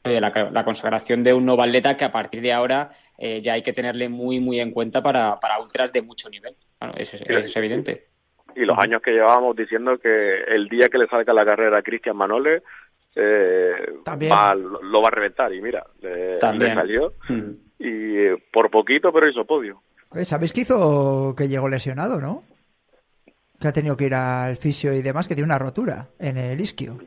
eh, 0.03 0.19
la, 0.19 0.63
consagración 0.65 1.23
de 1.23 1.33
un 1.33 1.45
nuevo 1.45 1.61
atleta 1.61 1.95
que 1.95 2.03
a 2.03 2.11
partir 2.11 2.41
de 2.41 2.51
ahora 2.51 2.89
eh, 3.17 3.41
ya 3.41 3.53
hay 3.53 3.61
que 3.61 3.71
tenerle 3.71 4.09
muy, 4.09 4.39
muy 4.39 4.59
en 4.59 4.71
cuenta 4.71 5.01
para, 5.01 5.39
para 5.39 5.59
ultras 5.59 5.93
de 5.93 6.01
mucho 6.01 6.29
nivel. 6.29 6.55
es, 6.97 7.55
evidente. 7.55 8.07
Y 8.55 8.65
los 8.65 8.77
años 8.77 9.01
que 9.01 9.11
llevábamos 9.11 9.55
diciendo 9.55 9.97
que 9.97 10.43
el 10.43 10.67
día 10.67 10.89
que 10.89 10.97
le 10.97 11.07
salga 11.07 11.33
la 11.33 11.45
carrera 11.45 11.77
a 11.77 11.81
Cristian 11.81 12.17
Manole, 12.17 12.61
va, 13.15 14.55
lo 14.55 15.01
va 15.01 15.07
a 15.07 15.11
reventar. 15.11 15.53
Y 15.53 15.61
mira, 15.61 15.85
le, 16.01 16.39
salió. 16.39 17.13
Y 17.79 18.29
por 18.51 18.69
poquito, 18.69 19.11
pero 19.11 19.29
hizo 19.29 19.45
podio. 19.45 19.81
¿Sabéis 20.23 20.53
que 20.53 20.61
hizo 20.61 21.33
que 21.35 21.47
llegó 21.47 21.69
lesionado, 21.69 22.21
no? 22.21 22.43
Que 23.59 23.67
ha 23.67 23.73
tenido 23.73 23.97
que 23.97 24.05
ir 24.05 24.15
al 24.15 24.57
fisio 24.57 24.93
y 24.93 25.01
demás, 25.01 25.27
que 25.27 25.35
tiene 25.35 25.45
una 25.45 25.59
rotura 25.59 26.09
en 26.19 26.37
el 26.37 26.61
isquio. 26.61 26.99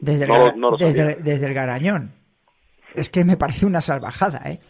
Desde 0.00 0.24
el, 0.24 1.22
desde, 1.22 1.46
el 1.46 1.54
garañón. 1.54 2.12
Es 2.94 3.10
que 3.10 3.24
me 3.24 3.36
parece 3.36 3.66
una 3.66 3.80
salvajada, 3.80 4.42
¿eh? 4.46 4.60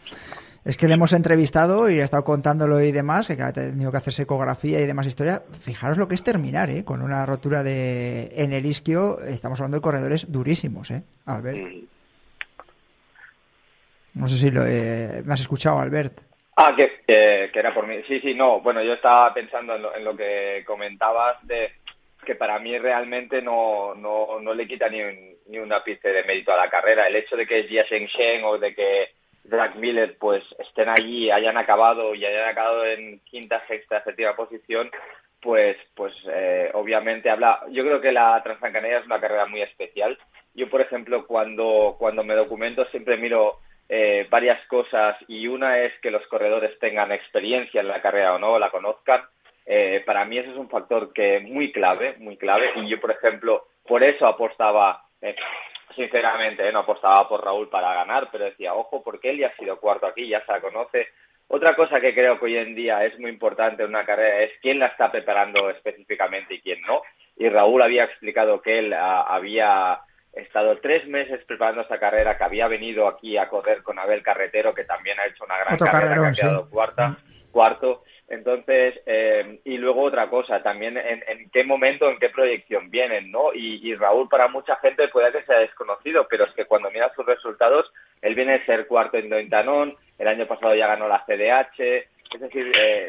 Es 0.65 0.75
que 0.75 0.87
le 0.89 0.95
hemos 0.95 1.13
entrevistado 1.13 1.89
y 1.89 1.99
ha 1.99 2.03
estado 2.03 2.25
contándolo 2.25 2.81
y 2.81 2.91
demás, 2.91 3.27
que 3.27 3.41
ha 3.41 3.53
tenido 3.53 3.91
que 3.91 3.97
hacerse 3.97 4.23
ecografía 4.23 4.81
y 4.81 4.85
demás 4.85 5.07
historia. 5.07 5.43
Fijaros 5.59 5.97
lo 5.97 6.07
que 6.07 6.15
es 6.15 6.23
terminar, 6.23 6.69
¿eh? 6.69 6.83
Con 6.83 7.01
una 7.01 7.25
rotura 7.25 7.63
de 7.63 8.33
en 8.35 8.51
el 8.51 8.65
isquio, 8.65 9.21
estamos 9.21 9.59
hablando 9.59 9.77
de 9.77 9.81
corredores 9.81 10.29
durísimos, 10.29 10.91
¿eh? 10.91 11.03
Albert. 11.25 11.57
Mm. 11.57 11.85
No 14.15 14.27
sé 14.27 14.37
si 14.37 14.51
lo 14.51 14.63
me 14.63 15.33
has 15.33 15.39
escuchado, 15.39 15.79
Albert. 15.79 16.28
Ah, 16.61 16.75
que, 16.75 17.03
que, 17.07 17.57
era 17.57 17.73
por 17.73 17.87
mí. 17.87 18.03
Sí, 18.05 18.19
sí, 18.19 18.33
no. 18.33 18.59
Bueno, 18.59 18.83
yo 18.83 18.91
estaba 18.91 19.33
pensando 19.33 19.75
en 19.95 20.03
lo, 20.03 20.17
que 20.17 20.61
comentabas 20.67 21.37
de 21.47 21.71
que 22.25 22.35
para 22.35 22.59
mí 22.59 22.77
realmente 22.77 23.41
no, 23.41 23.95
no, 23.95 24.41
no 24.41 24.53
le 24.53 24.67
quita 24.67 24.89
ni, 24.89 25.01
un, 25.01 25.37
ni 25.47 25.57
una 25.57 25.81
pizca 25.81 26.09
de 26.09 26.25
mérito 26.25 26.51
a 26.51 26.57
la 26.57 26.69
carrera. 26.69 27.07
El 27.07 27.15
hecho 27.15 27.37
de 27.37 27.47
que 27.47 27.63
Jia 27.63 27.85
Shen 27.85 28.43
o 28.43 28.57
de 28.57 28.75
que 28.75 29.07
Drag 29.45 29.77
Miller 29.77 30.17
pues 30.19 30.43
estén 30.59 30.89
allí, 30.89 31.31
hayan 31.31 31.55
acabado 31.55 32.13
y 32.13 32.25
hayan 32.25 32.49
acabado 32.49 32.85
en 32.85 33.21
quinta, 33.21 33.65
sexta, 33.65 34.03
séptima 34.03 34.35
posición, 34.35 34.91
pues, 35.41 35.77
pues 35.95 36.13
eh, 36.29 36.71
obviamente 36.73 37.29
habla. 37.29 37.63
Yo 37.69 37.85
creo 37.85 38.01
que 38.01 38.11
la 38.11 38.43
Transcancaneria 38.43 38.99
es 38.99 39.05
una 39.05 39.21
carrera 39.21 39.45
muy 39.45 39.61
especial. 39.61 40.19
Yo, 40.53 40.69
por 40.69 40.81
ejemplo, 40.81 41.25
cuando, 41.25 41.95
cuando 41.97 42.25
me 42.25 42.35
documento 42.35 42.83
siempre 42.87 43.15
miro 43.15 43.59
eh, 43.91 44.27
varias 44.29 44.63
cosas 44.67 45.17
y 45.27 45.47
una 45.47 45.79
es 45.79 45.97
que 45.99 46.11
los 46.11 46.25
corredores 46.27 46.77
tengan 46.77 47.11
experiencia 47.11 47.81
en 47.81 47.87
la 47.87 48.01
carrera 48.03 48.35
o 48.35 48.39
no, 48.39 48.59
la 48.59 48.69
conozcan. 48.69 49.23
Eh, 49.65 50.03
para 50.05 50.25
mí 50.25 50.37
eso 50.37 50.51
es 50.51 50.57
un 50.57 50.69
factor 50.69 51.11
que 51.11 51.39
muy 51.39 51.71
clave, 51.71 52.15
muy 52.19 52.37
clave. 52.37 52.71
Y 52.75 52.87
yo, 52.87 52.99
por 53.01 53.09
ejemplo, 53.09 53.67
por 53.87 54.03
eso 54.03 54.27
apostaba, 54.27 55.03
eh, 55.21 55.35
sinceramente, 55.95 56.71
no 56.71 56.79
apostaba 56.79 57.27
por 57.27 57.43
Raúl 57.43 57.67
para 57.69 57.95
ganar, 57.95 58.29
pero 58.31 58.45
decía, 58.45 58.75
ojo, 58.75 59.03
porque 59.03 59.31
él 59.31 59.39
ya 59.39 59.47
ha 59.47 59.55
sido 59.55 59.79
cuarto 59.79 60.05
aquí, 60.05 60.27
ya 60.27 60.45
se 60.45 60.51
la 60.51 60.61
conoce. 60.61 61.07
Otra 61.47 61.75
cosa 61.75 61.99
que 61.99 62.13
creo 62.13 62.37
que 62.37 62.45
hoy 62.45 62.57
en 62.57 62.75
día 62.75 63.03
es 63.05 63.19
muy 63.19 63.31
importante 63.31 63.81
en 63.81 63.89
una 63.89 64.05
carrera 64.05 64.41
es 64.41 64.51
quién 64.61 64.77
la 64.77 64.85
está 64.85 65.11
preparando 65.11 65.67
específicamente 65.71 66.53
y 66.53 66.61
quién 66.61 66.79
no. 66.81 67.01
Y 67.37 67.49
Raúl 67.49 67.81
había 67.81 68.03
explicado 68.03 68.61
que 68.61 68.77
él 68.77 68.93
ah, 68.93 69.25
había 69.27 69.99
He 70.33 70.41
estado 70.41 70.77
tres 70.79 71.07
meses 71.07 71.43
preparando 71.45 71.81
esta 71.81 71.99
carrera, 71.99 72.37
que 72.37 72.43
había 72.43 72.67
venido 72.67 73.07
aquí 73.07 73.37
a 73.37 73.49
correr 73.49 73.81
con 73.81 73.97
Abel 73.97 74.23
Carretero, 74.23 74.73
que 74.73 74.83
también 74.83 75.19
ha 75.19 75.25
hecho 75.25 75.43
una 75.43 75.57
gran 75.57 75.77
carrera, 75.77 76.15
que 76.15 76.27
ha 76.27 76.31
quedado 76.31 76.69
cuarta, 76.69 77.17
cuarto. 77.51 78.03
Entonces, 78.29 79.01
eh, 79.07 79.59
y 79.65 79.79
luego 79.79 80.03
otra 80.03 80.29
cosa, 80.29 80.61
también 80.61 80.97
en, 80.97 81.49
qué 81.49 81.63
momento, 81.63 82.07
en 82.09 82.19
qué 82.19 82.29
proyección 82.29 82.91
vienen, 82.91 83.31
¿no? 83.31 83.53
Y, 83.55 83.95
Raúl 83.95 84.29
para 84.29 84.47
mucha 84.47 84.75
gente 84.75 85.07
puede 85.07 85.31
que 85.31 85.43
sea 85.45 85.57
desconocido, 85.57 86.27
pero 86.29 86.45
es 86.45 86.53
que 86.53 86.65
cuando 86.65 86.91
mira 86.91 87.11
sus 87.15 87.25
resultados, 87.25 87.91
él 88.21 88.35
viene 88.35 88.53
a 88.53 88.65
ser 88.67 88.85
cuarto 88.85 89.17
en 89.17 89.29
Dointanón, 89.29 89.97
el 90.19 90.27
año 90.27 90.45
pasado 90.45 90.75
ya 90.75 90.85
ganó 90.85 91.07
la 91.07 91.25
CDH, 91.25 92.05
es 92.35 92.39
decir, 92.39 92.71
eh, 92.77 93.07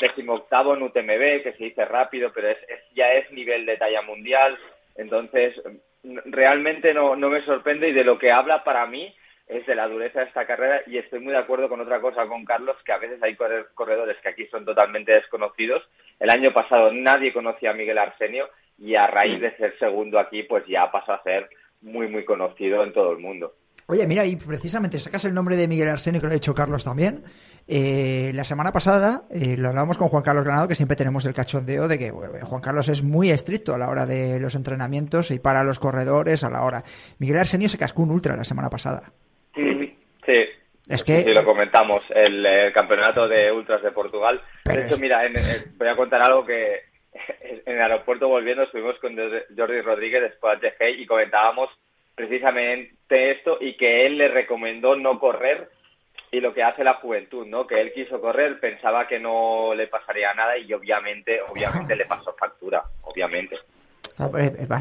decimoctavo 0.00 0.74
en 0.74 0.82
UTMB, 0.82 1.42
que 1.42 1.54
se 1.58 1.64
dice 1.64 1.84
rápido, 1.84 2.32
pero 2.32 2.48
es, 2.48 2.58
ya 2.94 3.12
es 3.12 3.30
nivel 3.30 3.66
de 3.66 3.76
talla 3.76 4.00
mundial. 4.00 4.58
Entonces, 4.96 5.60
realmente 6.02 6.94
no, 6.94 7.16
no 7.16 7.28
me 7.28 7.42
sorprende 7.42 7.88
y 7.88 7.92
de 7.92 8.04
lo 8.04 8.18
que 8.18 8.32
habla 8.32 8.64
para 8.64 8.86
mí 8.86 9.14
es 9.48 9.66
de 9.66 9.74
la 9.74 9.88
dureza 9.88 10.20
de 10.20 10.26
esta 10.26 10.46
carrera 10.46 10.82
y 10.86 10.98
estoy 10.98 11.20
muy 11.20 11.32
de 11.32 11.38
acuerdo 11.38 11.68
con 11.68 11.80
otra 11.80 12.00
cosa 12.00 12.26
con 12.26 12.44
Carlos, 12.44 12.76
que 12.84 12.92
a 12.92 12.98
veces 12.98 13.22
hay 13.22 13.36
corredores 13.74 14.16
que 14.22 14.28
aquí 14.28 14.46
son 14.46 14.64
totalmente 14.64 15.12
desconocidos. 15.12 15.88
El 16.20 16.30
año 16.30 16.52
pasado 16.52 16.92
nadie 16.92 17.32
conocía 17.32 17.70
a 17.70 17.74
Miguel 17.74 17.98
Arsenio 17.98 18.48
y 18.78 18.94
a 18.94 19.06
raíz 19.06 19.40
de 19.40 19.56
ser 19.56 19.76
segundo 19.78 20.18
aquí, 20.18 20.42
pues 20.42 20.64
ya 20.66 20.90
pasó 20.92 21.12
a 21.12 21.22
ser 21.22 21.48
muy, 21.80 22.08
muy 22.08 22.24
conocido 22.24 22.84
en 22.84 22.92
todo 22.92 23.12
el 23.12 23.18
mundo. 23.18 23.54
Oye, 23.86 24.06
mira, 24.06 24.26
y 24.26 24.36
precisamente 24.36 24.98
sacas 24.98 25.24
el 25.24 25.32
nombre 25.32 25.56
de 25.56 25.66
Miguel 25.66 25.88
Arsenio, 25.88 26.20
que 26.20 26.26
lo 26.26 26.32
ha 26.32 26.34
dicho 26.34 26.54
Carlos 26.54 26.84
también. 26.84 27.24
Eh, 27.70 28.32
la 28.34 28.44
semana 28.44 28.72
pasada 28.72 29.24
eh, 29.30 29.54
lo 29.58 29.68
hablábamos 29.68 29.98
con 29.98 30.08
Juan 30.08 30.22
Carlos 30.22 30.42
Granado, 30.42 30.68
que 30.68 30.74
siempre 30.74 30.96
tenemos 30.96 31.26
el 31.26 31.34
cachondeo 31.34 31.86
de 31.86 31.98
que 31.98 32.10
Juan 32.10 32.62
Carlos 32.62 32.88
es 32.88 33.02
muy 33.02 33.30
estricto 33.30 33.74
a 33.74 33.78
la 33.78 33.90
hora 33.90 34.06
de 34.06 34.40
los 34.40 34.54
entrenamientos 34.54 35.30
y 35.30 35.38
para 35.38 35.62
los 35.62 35.78
corredores 35.78 36.44
a 36.44 36.50
la 36.50 36.62
hora. 36.62 36.82
Miguel 37.18 37.36
Arsenio 37.36 37.68
se 37.68 37.76
cascó 37.76 38.02
un 38.02 38.10
ultra 38.10 38.36
la 38.36 38.44
semana 38.44 38.70
pasada. 38.70 39.12
Sí. 39.54 39.94
Es 40.88 41.04
que... 41.04 41.22
Sí, 41.22 41.34
lo 41.34 41.44
comentamos, 41.44 42.02
el, 42.14 42.72
campeonato 42.72 43.28
de 43.28 43.52
ultras 43.52 43.82
de 43.82 43.92
Portugal. 43.92 44.42
de 44.64 44.86
hecho, 44.86 44.96
mira, 44.96 45.20
voy 45.76 45.88
a 45.88 45.96
contar 45.96 46.22
algo 46.22 46.46
que 46.46 46.84
en 47.66 47.76
el 47.76 47.82
aeropuerto 47.82 48.28
volviendo 48.28 48.62
estuvimos 48.62 48.98
con 48.98 49.14
Jordi 49.14 49.80
Rodríguez 49.82 50.22
después 50.22 50.58
de 50.62 50.72
y 50.92 51.04
comentábamos 51.04 51.68
precisamente 52.14 53.30
esto 53.30 53.58
y 53.60 53.76
que 53.76 54.06
él 54.06 54.16
le 54.16 54.28
recomendó 54.28 54.96
no 54.96 55.18
correr 55.20 55.68
y 56.30 56.40
lo 56.40 56.52
que 56.52 56.62
hace 56.62 56.84
la 56.84 56.94
juventud, 56.94 57.46
¿no? 57.46 57.66
Que 57.66 57.80
él 57.80 57.92
quiso 57.92 58.20
correr, 58.20 58.60
pensaba 58.60 59.06
que 59.06 59.18
no 59.18 59.74
le 59.74 59.86
pasaría 59.86 60.34
nada 60.34 60.58
y 60.58 60.72
obviamente, 60.72 61.40
obviamente 61.42 61.96
le 61.96 62.06
pasó 62.06 62.34
factura, 62.38 62.84
obviamente. 63.02 63.56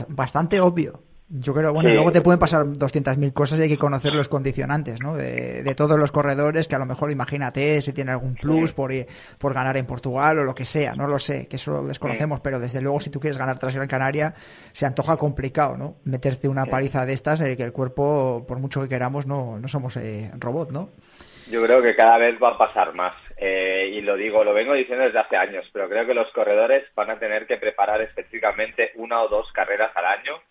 Bastante 0.09 0.59
obvio. 0.59 1.01
Yo 1.29 1.53
creo, 1.53 1.73
bueno, 1.73 1.89
luego 1.89 2.13
te 2.13 2.21
pueden 2.21 2.39
pasar 2.39 2.65
200.000 2.65 3.33
cosas 3.33 3.59
y 3.59 3.63
hay 3.63 3.67
que 3.67 3.77
conocer 3.77 4.15
los 4.15 4.29
condicionantes, 4.29 5.01
¿no? 5.01 5.13
De, 5.13 5.75
todos 5.75 5.99
los 5.99 6.09
corredores, 6.09 6.69
que 6.69 6.75
a 6.75 6.79
lo 6.79 6.85
mejor 6.85 7.11
imagínate 7.11 7.81
si 7.81 7.91
tiene 7.91 8.11
algún 8.11 8.35
plus 8.35 8.71
por, 8.71 8.93
por 9.37 9.53
ganar 9.53 9.75
en 9.75 9.85
Portugal 9.85 10.39
o 10.39 10.45
lo 10.45 10.55
que 10.55 10.63
sea, 10.63 10.95
no 10.95 11.05
lo 11.05 11.19
sé, 11.19 11.47
que 11.47 11.57
eso 11.57 11.71
lo 11.71 11.83
desconocemos, 11.83 12.39
pero 12.39 12.61
desde 12.61 12.79
luego 12.79 13.01
si 13.01 13.09
tú 13.09 13.19
quieres 13.19 13.37
ganar 13.37 13.59
tras 13.59 13.75
Gran 13.75 13.89
Canaria, 13.89 14.35
se 14.71 14.85
antoja 14.85 15.17
complicado, 15.17 15.75
¿no? 15.75 15.97
Meterte 16.05 16.47
una 16.47 16.65
paliza 16.65 17.05
de 17.05 17.11
estas, 17.11 17.39
de 17.39 17.57
que 17.57 17.63
el 17.63 17.73
cuerpo, 17.73 18.45
por 18.47 18.59
mucho 18.59 18.81
que 18.81 18.87
queramos, 18.87 19.27
no, 19.27 19.59
no 19.59 19.67
somos 19.67 19.97
eh, 19.97 20.31
robot, 20.39 20.71
¿no? 20.71 20.91
Yo 21.49 21.63
creo 21.63 21.81
que 21.81 21.95
cada 21.95 22.17
vez 22.17 22.35
va 22.41 22.49
a 22.49 22.57
pasar 22.57 22.93
más. 22.93 23.15
Eh, 23.37 23.91
y 23.93 24.01
lo 24.01 24.15
digo, 24.15 24.43
lo 24.43 24.53
vengo 24.53 24.73
diciendo 24.73 25.05
desde 25.05 25.19
hace 25.19 25.37
años, 25.37 25.69
pero 25.71 25.87
creo 25.87 26.05
que 26.05 26.13
los 26.13 26.31
corredores 26.31 26.83
van 26.95 27.11
a 27.11 27.19
tener 27.19 27.45
que 27.45 27.57
preparar 27.57 28.01
específicamente 28.01 28.91
una 28.95 29.21
o 29.21 29.27
dos 29.27 29.51
carreras 29.51 29.91
al 29.95 30.05
año 30.05 30.41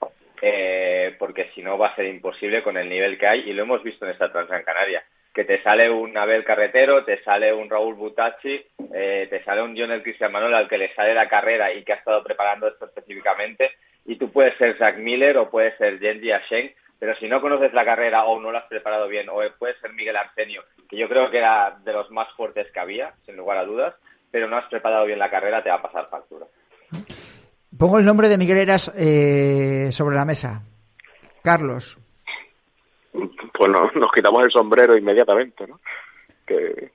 eh, 0.43 1.17
porque 1.19 1.50
si 1.55 1.62
no 1.62 1.79
va 1.79 1.88
a 1.88 1.97
ser 1.97 2.07
imposible 2.07 2.62
con 2.62 2.76
el 2.76 2.88
nivel 2.88 3.19
que 3.19 3.26
hay 3.26 3.41
y 3.47 3.53
lo 3.53 3.62
hemos 3.62 3.83
visto 3.83 4.05
en 4.05 4.12
esta 4.12 4.31
Transgran 4.31 4.65
Canaria 4.65 5.03
que 5.33 5.45
te 5.45 5.62
sale 5.62 5.91
un 5.91 6.17
Abel 6.17 6.45
Carretero, 6.45 7.05
te 7.05 7.23
sale 7.23 7.53
un 7.53 7.69
Raúl 7.69 7.95
Butacci, 7.95 8.65
eh, 8.95 9.26
te 9.29 9.45
sale 9.45 9.61
un 9.61 9.75
Lionel 9.75 10.03
Cristian 10.03 10.33
Manuel 10.33 10.55
al 10.55 10.67
que 10.67 10.79
le 10.79 10.95
sale 10.95 11.12
la 11.12 11.29
carrera 11.29 11.71
y 11.75 11.85
que 11.85 11.93
ha 11.93 11.97
estado 11.97 12.25
preparando 12.25 12.69
esto 12.69 12.87
específicamente 12.87 13.73
y 14.07 14.17
tú 14.17 14.33
puedes 14.33 14.57
ser 14.57 14.79
Zach 14.79 14.97
Miller 14.97 15.37
o 15.37 15.50
puedes 15.50 15.76
ser 15.76 15.99
Genji 15.99 16.33
Ashen, 16.33 16.75
pero 16.99 17.15
si 17.17 17.29
no 17.29 17.41
conoces 17.41 17.73
la 17.75 17.85
carrera 17.85 18.25
o 18.25 18.41
no 18.41 18.50
lo 18.50 18.59
has 18.59 18.67
preparado 18.67 19.09
bien 19.09 19.29
o 19.29 19.41
puedes 19.59 19.79
ser 19.81 19.93
Miguel 19.93 20.17
Arsenio, 20.17 20.62
que 20.88 20.97
yo 20.97 21.09
creo 21.09 21.31
que 21.31 21.38
era 21.38 21.79
de 21.85 21.93
los 21.93 22.11
más 22.11 22.33
fuertes 22.35 22.71
que 22.73 22.81
había, 22.81 23.15
sin 23.25 23.37
lugar 23.37 23.59
a 23.59 23.65
dudas, 23.65 23.95
pero 24.31 24.49
no 24.49 24.57
has 24.57 24.67
preparado 24.67 25.07
bien 25.07 25.19
la 25.19 25.31
carrera, 25.31 25.62
te 25.62 25.69
va 25.69 25.76
a 25.76 25.83
pasar 25.83 26.09
factura. 26.09 26.47
Pongo 27.79 27.99
el 27.99 28.05
nombre 28.05 28.29
de 28.29 28.38
Miguel 28.38 28.59
Eras 28.59 28.91
eh, 28.97 29.88
sobre 29.93 30.17
la 30.17 30.25
mesa. 30.25 30.62
Carlos. 31.43 31.99
Pues 33.12 33.71
nos 33.95 34.12
quitamos 34.12 34.45
el 34.45 34.50
sombrero 34.50 34.97
inmediatamente, 34.97 35.67
¿no? 35.67 35.81
Qué, 36.47 36.93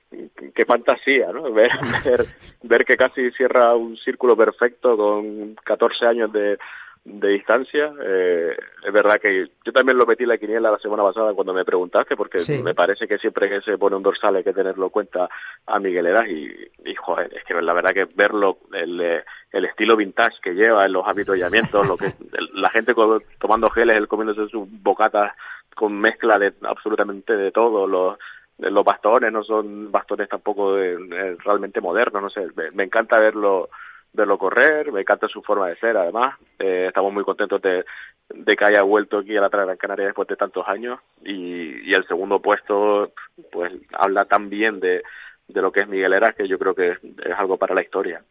fantasía, 0.66 1.30
¿no? 1.32 1.52
Ver, 1.52 1.70
ver, 2.04 2.20
ver 2.62 2.84
que 2.84 2.96
casi 2.96 3.30
cierra 3.32 3.74
un 3.74 3.96
círculo 3.96 4.36
perfecto 4.36 4.96
con 4.96 5.54
14 5.56 6.06
años 6.06 6.32
de, 6.32 6.58
de 7.04 7.28
distancia. 7.28 7.92
Eh, 8.00 8.56
es 8.84 8.92
verdad 8.92 9.20
que 9.20 9.50
yo 9.64 9.72
también 9.72 9.98
lo 9.98 10.06
metí 10.06 10.24
la 10.24 10.38
quiniela 10.38 10.70
la 10.70 10.78
semana 10.78 11.02
pasada 11.02 11.34
cuando 11.34 11.52
me 11.52 11.64
preguntaste, 11.64 12.16
porque 12.16 12.38
me 12.62 12.74
parece 12.74 13.08
que 13.08 13.18
siempre 13.18 13.48
que 13.48 13.60
se 13.60 13.76
pone 13.76 13.96
un 13.96 14.02
dorsal 14.02 14.36
hay 14.36 14.44
que 14.44 14.52
tenerlo 14.52 14.86
en 14.86 14.90
cuenta 14.90 15.28
a 15.66 15.78
Miguel 15.80 16.06
Eras 16.06 16.28
y, 16.28 16.50
y 16.84 16.94
joder, 16.94 17.32
es 17.34 17.44
que 17.44 17.54
la 17.60 17.72
verdad 17.72 17.90
que 17.92 18.04
verlo, 18.04 18.58
el, 18.72 19.22
el 19.50 19.64
estilo 19.64 19.96
vintage 19.96 20.40
que 20.40 20.54
lleva 20.54 20.84
en 20.84 20.92
los 20.92 21.06
habituallamientos, 21.06 21.86
lo 21.86 21.96
que 21.96 22.12
la 22.54 22.70
gente 22.70 22.94
tomando 23.38 23.68
geles, 23.70 23.96
él 23.96 24.08
comiéndose 24.08 24.48
sus 24.48 24.68
bocatas 24.82 25.32
con 25.74 25.98
mezcla 25.98 26.38
de 26.38 26.52
absolutamente 26.62 27.36
de 27.36 27.50
todo, 27.50 27.86
los 27.86 28.18
los 28.58 28.84
bastones 28.84 29.32
no 29.32 29.42
son 29.42 29.90
bastones 29.90 30.28
tampoco 30.28 30.76
realmente 30.76 31.80
modernos, 31.80 32.22
no 32.22 32.30
sé, 32.30 32.46
me 32.74 32.84
encanta 32.84 33.18
verlo 33.18 33.70
verlo 34.12 34.38
correr, 34.38 34.92
me 34.92 35.00
encanta 35.00 35.28
su 35.28 35.42
forma 35.42 35.68
de 35.68 35.76
ser 35.76 35.96
además, 35.96 36.36
eh, 36.58 36.86
estamos 36.88 37.12
muy 37.12 37.24
contentos 37.24 37.62
de, 37.62 37.84
de, 38.28 38.56
que 38.56 38.64
haya 38.64 38.82
vuelto 38.82 39.18
aquí 39.18 39.36
a 39.36 39.40
la 39.40 39.48
Gran 39.48 39.76
Canaria 39.76 40.06
después 40.06 40.28
de 40.28 40.36
tantos 40.36 40.66
años 40.68 41.00
y, 41.24 41.88
y 41.88 41.94
el 41.94 42.06
segundo 42.06 42.40
puesto 42.40 43.12
pues 43.50 43.72
habla 43.92 44.26
también 44.26 44.80
de, 44.80 45.02
de 45.48 45.62
lo 45.62 45.72
que 45.72 45.80
es 45.80 45.88
Miguel 45.88 46.12
Eras, 46.12 46.34
que 46.34 46.46
yo 46.46 46.58
creo 46.58 46.74
que 46.74 46.90
es, 46.90 46.98
algo 47.36 47.56
para 47.56 47.74
la 47.74 47.82
historia. 47.82 48.22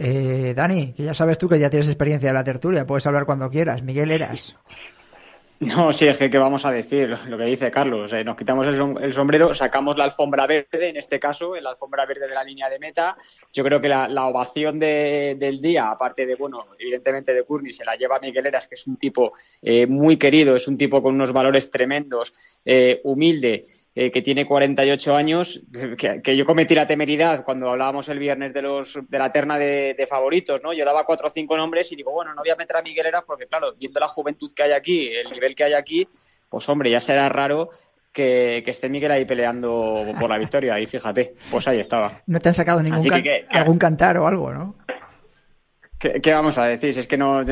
Eh, 0.00 0.52
Dani, 0.54 0.92
que 0.92 1.04
ya 1.04 1.14
sabes 1.14 1.38
tú 1.38 1.48
que 1.48 1.58
ya 1.58 1.70
tienes 1.70 1.88
experiencia 1.88 2.30
de 2.30 2.34
la 2.34 2.44
tertulia, 2.44 2.86
puedes 2.86 3.06
hablar 3.06 3.24
cuando 3.24 3.48
quieras. 3.50 3.82
Miguel 3.82 4.10
Eras. 4.10 4.56
No, 5.60 5.90
sí, 5.90 6.06
es 6.06 6.18
que 6.18 6.28
¿qué 6.28 6.36
vamos 6.36 6.66
a 6.66 6.70
decir? 6.70 7.08
Lo 7.28 7.38
que 7.38 7.44
dice 7.44 7.70
Carlos, 7.70 8.12
eh, 8.12 8.22
nos 8.22 8.36
quitamos 8.36 8.66
el, 8.66 9.12
sombrero, 9.14 9.54
sacamos 9.54 9.96
la 9.96 10.04
alfombra 10.04 10.46
verde, 10.46 10.90
en 10.90 10.96
este 10.98 11.18
caso, 11.18 11.54
la 11.56 11.70
alfombra 11.70 12.04
verde 12.04 12.28
de 12.28 12.34
la 12.34 12.44
línea 12.44 12.68
de 12.68 12.78
meta. 12.78 13.16
Yo 13.54 13.64
creo 13.64 13.80
que 13.80 13.88
la, 13.88 14.26
ovación 14.26 14.78
del 14.78 15.60
día, 15.60 15.90
aparte 15.90 16.26
de, 16.26 16.34
bueno, 16.34 16.66
evidentemente 16.78 17.32
de 17.32 17.42
Courtney, 17.42 17.72
se 17.72 17.86
la 17.86 17.96
lleva 17.96 18.18
Miguel 18.20 18.46
Eras, 18.46 18.68
que 18.68 18.74
es 18.74 18.86
un 18.86 18.96
tipo 18.98 19.32
eh, 19.62 19.86
muy 19.86 20.18
querido, 20.18 20.54
es 20.56 20.68
un 20.68 20.76
tipo 20.76 21.02
con 21.02 21.14
unos 21.14 21.32
valores 21.32 21.70
tremendos, 21.70 22.34
eh, 22.64 23.00
humilde 23.04 23.64
eh, 23.98 24.10
que 24.10 24.20
tiene 24.20 24.44
48 24.44 25.16
años, 25.16 25.62
que, 26.22 26.36
yo 26.36 26.44
cometí 26.44 26.74
la 26.74 26.86
temeridad 26.86 27.42
cuando 27.42 27.70
hablábamos 27.70 28.06
el 28.10 28.18
viernes 28.18 28.52
de 28.52 28.60
los 28.60 28.98
de 29.08 29.18
la 29.18 29.30
terna 29.30 29.56
de, 29.56 30.06
favoritos, 30.06 30.60
¿no? 30.62 30.74
Yo 30.74 30.84
daba 30.84 31.06
cuatro 31.06 31.28
o 31.28 31.30
cinco 31.30 31.56
nombres 31.56 31.90
y 31.92 31.96
digo, 31.96 32.12
bueno, 32.12 32.34
no 32.34 32.42
voy 32.42 32.50
a 32.50 32.56
meter 32.56 32.76
a 32.76 32.82
Miguel 32.82 33.06
Eras 33.06 33.24
porque, 33.26 33.46
claro, 33.46 33.74
viendo 33.74 33.98
la 33.98 34.06
juventud 34.06 34.52
que 34.54 34.64
hay 34.64 34.72
aquí, 34.72 35.08
el 35.08 35.30
nivel 35.30 35.54
que 35.54 35.64
hay 35.64 35.72
aquí, 35.72 36.06
pues 36.50 36.68
hombre, 36.68 36.90
ya 36.90 37.00
será 37.00 37.30
raro 37.30 37.70
que, 38.12 38.62
esté 38.66 38.90
Miguel 38.90 39.12
ahí 39.12 39.24
peleando 39.24 40.04
por 40.20 40.28
la 40.28 40.36
victoria. 40.36 40.78
Y 40.78 40.84
fíjate, 40.84 41.34
pues 41.50 41.66
ahí 41.66 41.80
estaba. 41.80 42.20
No 42.26 42.38
te 42.38 42.50
han 42.50 42.54
sacado 42.54 42.82
ningún 42.82 43.10
algún 43.48 43.78
cantar 43.78 44.18
o 44.18 44.26
algo, 44.26 44.52
¿no? 44.52 44.76
¿Qué, 45.98 46.32
vamos 46.32 46.58
a 46.58 46.64
decir? 46.64 46.98
Es 46.98 47.06
que 47.06 47.16
no, 47.16 47.42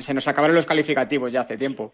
se 0.00 0.14
nos 0.14 0.26
acabaron 0.26 0.56
los 0.56 0.66
calificativos 0.66 1.30
ya 1.30 1.42
hace 1.42 1.56
tiempo. 1.56 1.92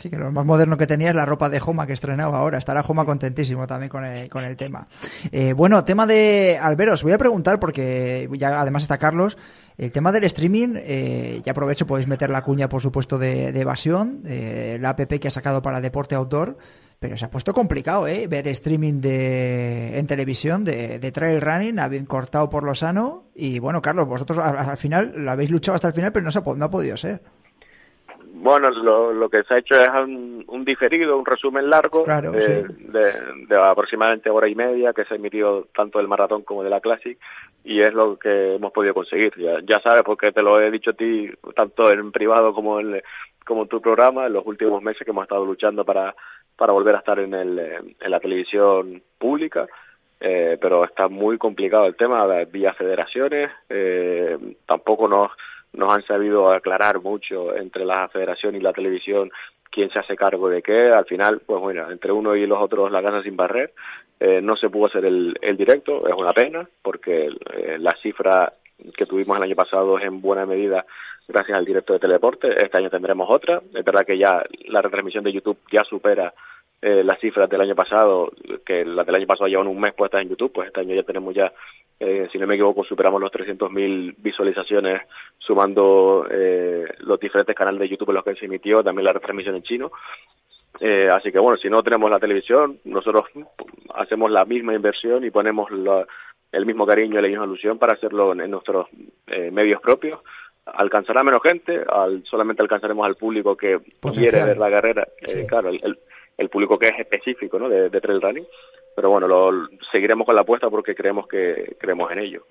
Sí, 0.00 0.08
que 0.08 0.16
lo 0.16 0.32
más 0.32 0.46
moderno 0.46 0.78
que 0.78 0.86
tenía 0.86 1.10
es 1.10 1.14
la 1.14 1.26
ropa 1.26 1.50
de 1.50 1.60
Joma 1.60 1.86
que 1.86 1.92
estrenaba 1.92 2.38
ahora. 2.38 2.56
Estará 2.56 2.82
Joma 2.82 3.04
contentísimo 3.04 3.66
también 3.66 3.90
con 3.90 4.04
el, 4.04 4.30
con 4.30 4.44
el 4.44 4.56
tema. 4.56 4.86
Eh, 5.30 5.52
bueno, 5.52 5.84
tema 5.84 6.06
de 6.06 6.58
Alberos. 6.60 7.02
Voy 7.02 7.12
a 7.12 7.18
preguntar 7.18 7.60
porque 7.60 8.28
ya 8.32 8.60
además 8.60 8.82
está 8.82 8.96
Carlos. 8.96 9.36
El 9.76 9.92
tema 9.92 10.10
del 10.10 10.24
streaming, 10.24 10.74
eh, 10.76 11.42
ya 11.44 11.52
aprovecho, 11.52 11.86
podéis 11.86 12.08
meter 12.08 12.30
la 12.30 12.42
cuña, 12.42 12.68
por 12.68 12.80
supuesto, 12.80 13.18
de, 13.18 13.52
de 13.52 13.60
Evasión, 13.60 14.22
la 14.24 14.90
app 14.90 15.00
que 15.00 15.28
ha 15.28 15.30
sacado 15.30 15.60
para 15.60 15.80
Deporte 15.82 16.14
Outdoor. 16.14 16.56
Pero 17.02 17.16
se 17.16 17.24
ha 17.24 17.30
puesto 17.30 17.52
complicado, 17.52 18.06
¿eh? 18.06 18.28
Ver 18.28 18.46
streaming 18.46 19.00
de, 19.00 19.98
en 19.98 20.06
televisión 20.06 20.64
de, 20.64 21.00
de 21.00 21.10
trail 21.10 21.40
running, 21.40 21.80
habéis 21.80 22.06
cortado 22.06 22.48
por 22.48 22.62
lo 22.62 22.76
sano. 22.76 23.24
Y 23.34 23.58
bueno, 23.58 23.82
Carlos, 23.82 24.06
vosotros 24.06 24.38
al, 24.38 24.76
final 24.76 25.12
lo 25.16 25.32
habéis 25.32 25.50
luchado 25.50 25.74
hasta 25.74 25.88
el 25.88 25.94
final, 25.94 26.12
pero 26.12 26.24
no, 26.24 26.30
se 26.30 26.38
ha, 26.38 26.42
no 26.42 26.64
ha 26.64 26.70
podido 26.70 26.96
ser. 26.96 27.20
Bueno, 28.34 28.70
lo, 28.70 29.12
lo, 29.12 29.28
que 29.28 29.42
se 29.42 29.54
ha 29.54 29.58
hecho 29.58 29.74
es 29.74 29.88
un, 29.88 30.64
diferido, 30.64 31.18
un 31.18 31.26
resumen 31.26 31.68
largo 31.68 32.04
de, 32.04 32.66
de, 33.48 33.56
aproximadamente 33.56 34.30
hora 34.30 34.48
y 34.48 34.54
media 34.54 34.92
que 34.92 35.04
se 35.04 35.14
ha 35.14 35.16
emitido 35.16 35.66
tanto 35.74 35.98
del 35.98 36.06
maratón 36.06 36.42
como 36.42 36.62
de 36.62 36.70
la 36.70 36.80
Classic 36.80 37.18
y 37.64 37.80
es 37.80 37.92
lo 37.92 38.16
que 38.16 38.54
hemos 38.54 38.70
podido 38.72 38.94
conseguir. 38.94 39.32
Ya, 39.36 39.58
ya 39.64 39.80
sabes, 39.80 40.04
porque 40.04 40.30
te 40.30 40.42
lo 40.42 40.60
he 40.60 40.70
dicho 40.70 40.90
a 40.90 40.94
ti 40.94 41.30
tanto 41.54 41.90
en 41.90 42.12
privado 42.12 42.54
como 42.54 42.78
en, 42.78 43.02
como 43.44 43.62
en 43.62 43.68
tu 43.68 43.80
programa, 43.80 44.26
en 44.26 44.34
los 44.34 44.46
últimos 44.46 44.82
meses 44.82 45.04
que 45.04 45.10
hemos 45.10 45.24
estado 45.24 45.44
luchando 45.44 45.84
para 45.84 46.14
para 46.56 46.72
volver 46.72 46.94
a 46.94 46.98
estar 46.98 47.18
en, 47.18 47.34
el, 47.34 47.58
en 47.58 48.10
la 48.10 48.20
televisión 48.20 49.02
pública. 49.18 49.66
Eh, 50.24 50.56
pero 50.60 50.84
está 50.84 51.08
muy 51.08 51.36
complicado 51.36 51.86
el 51.86 51.96
tema 51.96 52.24
vía 52.44 52.72
federaciones. 52.74 53.50
Eh, 53.68 54.56
tampoco 54.66 55.08
nos, 55.08 55.32
nos 55.72 55.92
han 55.92 56.02
sabido 56.02 56.52
aclarar 56.52 57.00
mucho 57.00 57.56
entre 57.56 57.84
la 57.84 58.08
federación 58.08 58.54
y 58.54 58.60
la 58.60 58.72
televisión 58.72 59.32
quién 59.68 59.90
se 59.90 59.98
hace 59.98 60.14
cargo 60.14 60.48
de 60.48 60.62
qué. 60.62 60.90
Al 60.90 61.06
final, 61.06 61.40
pues 61.44 61.60
bueno, 61.60 61.90
entre 61.90 62.12
uno 62.12 62.36
y 62.36 62.46
los 62.46 62.60
otros 62.60 62.92
la 62.92 63.02
casa 63.02 63.22
sin 63.22 63.36
barrer. 63.36 63.72
Eh, 64.20 64.40
no 64.40 64.54
se 64.54 64.70
pudo 64.70 64.86
hacer 64.86 65.04
el, 65.04 65.36
el 65.42 65.56
directo, 65.56 65.98
es 66.06 66.14
una 66.14 66.32
pena, 66.32 66.68
porque 66.80 67.28
la 67.78 67.92
cifra 67.96 68.52
que 68.96 69.06
tuvimos 69.06 69.36
el 69.36 69.42
año 69.44 69.56
pasado 69.56 69.98
es 69.98 70.04
en 70.04 70.20
buena 70.20 70.46
medida 70.46 70.84
gracias 71.28 71.56
al 71.56 71.64
directo 71.64 71.92
de 71.92 71.98
Teleporte. 71.98 72.62
Este 72.62 72.78
año 72.78 72.90
tendremos 72.90 73.28
otra. 73.30 73.62
Es 73.74 73.84
verdad 73.84 74.04
que 74.06 74.18
ya 74.18 74.42
la 74.66 74.82
retransmisión 74.82 75.24
de 75.24 75.32
YouTube 75.32 75.58
ya 75.70 75.84
supera 75.84 76.34
eh, 76.80 77.04
las 77.04 77.20
cifras 77.20 77.48
del 77.48 77.60
año 77.60 77.76
pasado, 77.76 78.32
que 78.66 78.84
las 78.84 79.06
del 79.06 79.14
año 79.14 79.26
pasado 79.26 79.48
llevan 79.48 79.68
un 79.68 79.78
mes 79.78 79.94
puestas 79.94 80.22
en 80.22 80.30
YouTube, 80.30 80.52
pues 80.52 80.66
este 80.66 80.80
año 80.80 80.94
ya 80.96 81.04
tenemos 81.04 81.32
ya, 81.32 81.52
eh, 82.00 82.28
si 82.32 82.38
no 82.38 82.46
me 82.48 82.54
equivoco, 82.54 82.82
superamos 82.82 83.20
los 83.20 83.30
300.000 83.30 84.16
visualizaciones 84.18 85.02
sumando 85.38 86.26
eh, 86.28 86.84
los 86.98 87.20
diferentes 87.20 87.54
canales 87.54 87.80
de 87.80 87.88
YouTube 87.88 88.08
en 88.08 88.16
los 88.16 88.24
que 88.24 88.34
se 88.34 88.46
emitió, 88.46 88.82
también 88.82 89.04
la 89.04 89.12
retransmisión 89.12 89.54
en 89.54 89.62
chino. 89.62 89.92
Eh, 90.80 91.08
así 91.12 91.30
que 91.30 91.38
bueno, 91.38 91.56
si 91.56 91.70
no 91.70 91.82
tenemos 91.82 92.10
la 92.10 92.18
televisión, 92.18 92.80
nosotros 92.84 93.26
hacemos 93.94 94.30
la 94.30 94.44
misma 94.44 94.74
inversión 94.74 95.24
y 95.24 95.30
ponemos 95.30 95.70
el 96.52 96.66
mismo 96.66 96.86
cariño 96.86 97.18
y 97.18 97.22
la 97.22 97.28
misma 97.28 97.46
ilusión 97.46 97.78
para 97.78 97.94
hacerlo 97.94 98.32
en, 98.32 98.50
nuestros 98.50 98.86
eh, 99.26 99.50
medios 99.50 99.80
propios. 99.80 100.20
Alcanzará 100.64 101.24
menos 101.24 101.42
gente, 101.42 101.82
al, 101.88 102.24
solamente 102.24 102.62
alcanzaremos 102.62 103.04
al 103.04 103.16
público 103.16 103.56
que 103.56 103.80
quiere 104.12 104.44
ver 104.44 104.58
la 104.58 104.70
carrera, 104.70 105.08
eh, 105.20 105.44
claro, 105.48 105.70
el, 105.70 105.98
el, 106.38 106.48
público 106.48 106.78
que 106.78 106.88
es 106.88 106.98
específico 107.00 107.58
¿no? 107.58 107.68
de, 107.68 107.90
de 107.90 108.00
trail 108.00 108.20
running, 108.20 108.46
pero 108.94 109.10
bueno, 109.10 109.26
lo, 109.26 109.66
seguiremos 109.90 110.24
con 110.24 110.36
la 110.36 110.42
apuesta 110.42 110.70
porque 110.70 110.94
creemos 110.94 111.26
que 111.26 111.76
creemos 111.80 112.12
en 112.12 112.20
ello. 112.20 112.44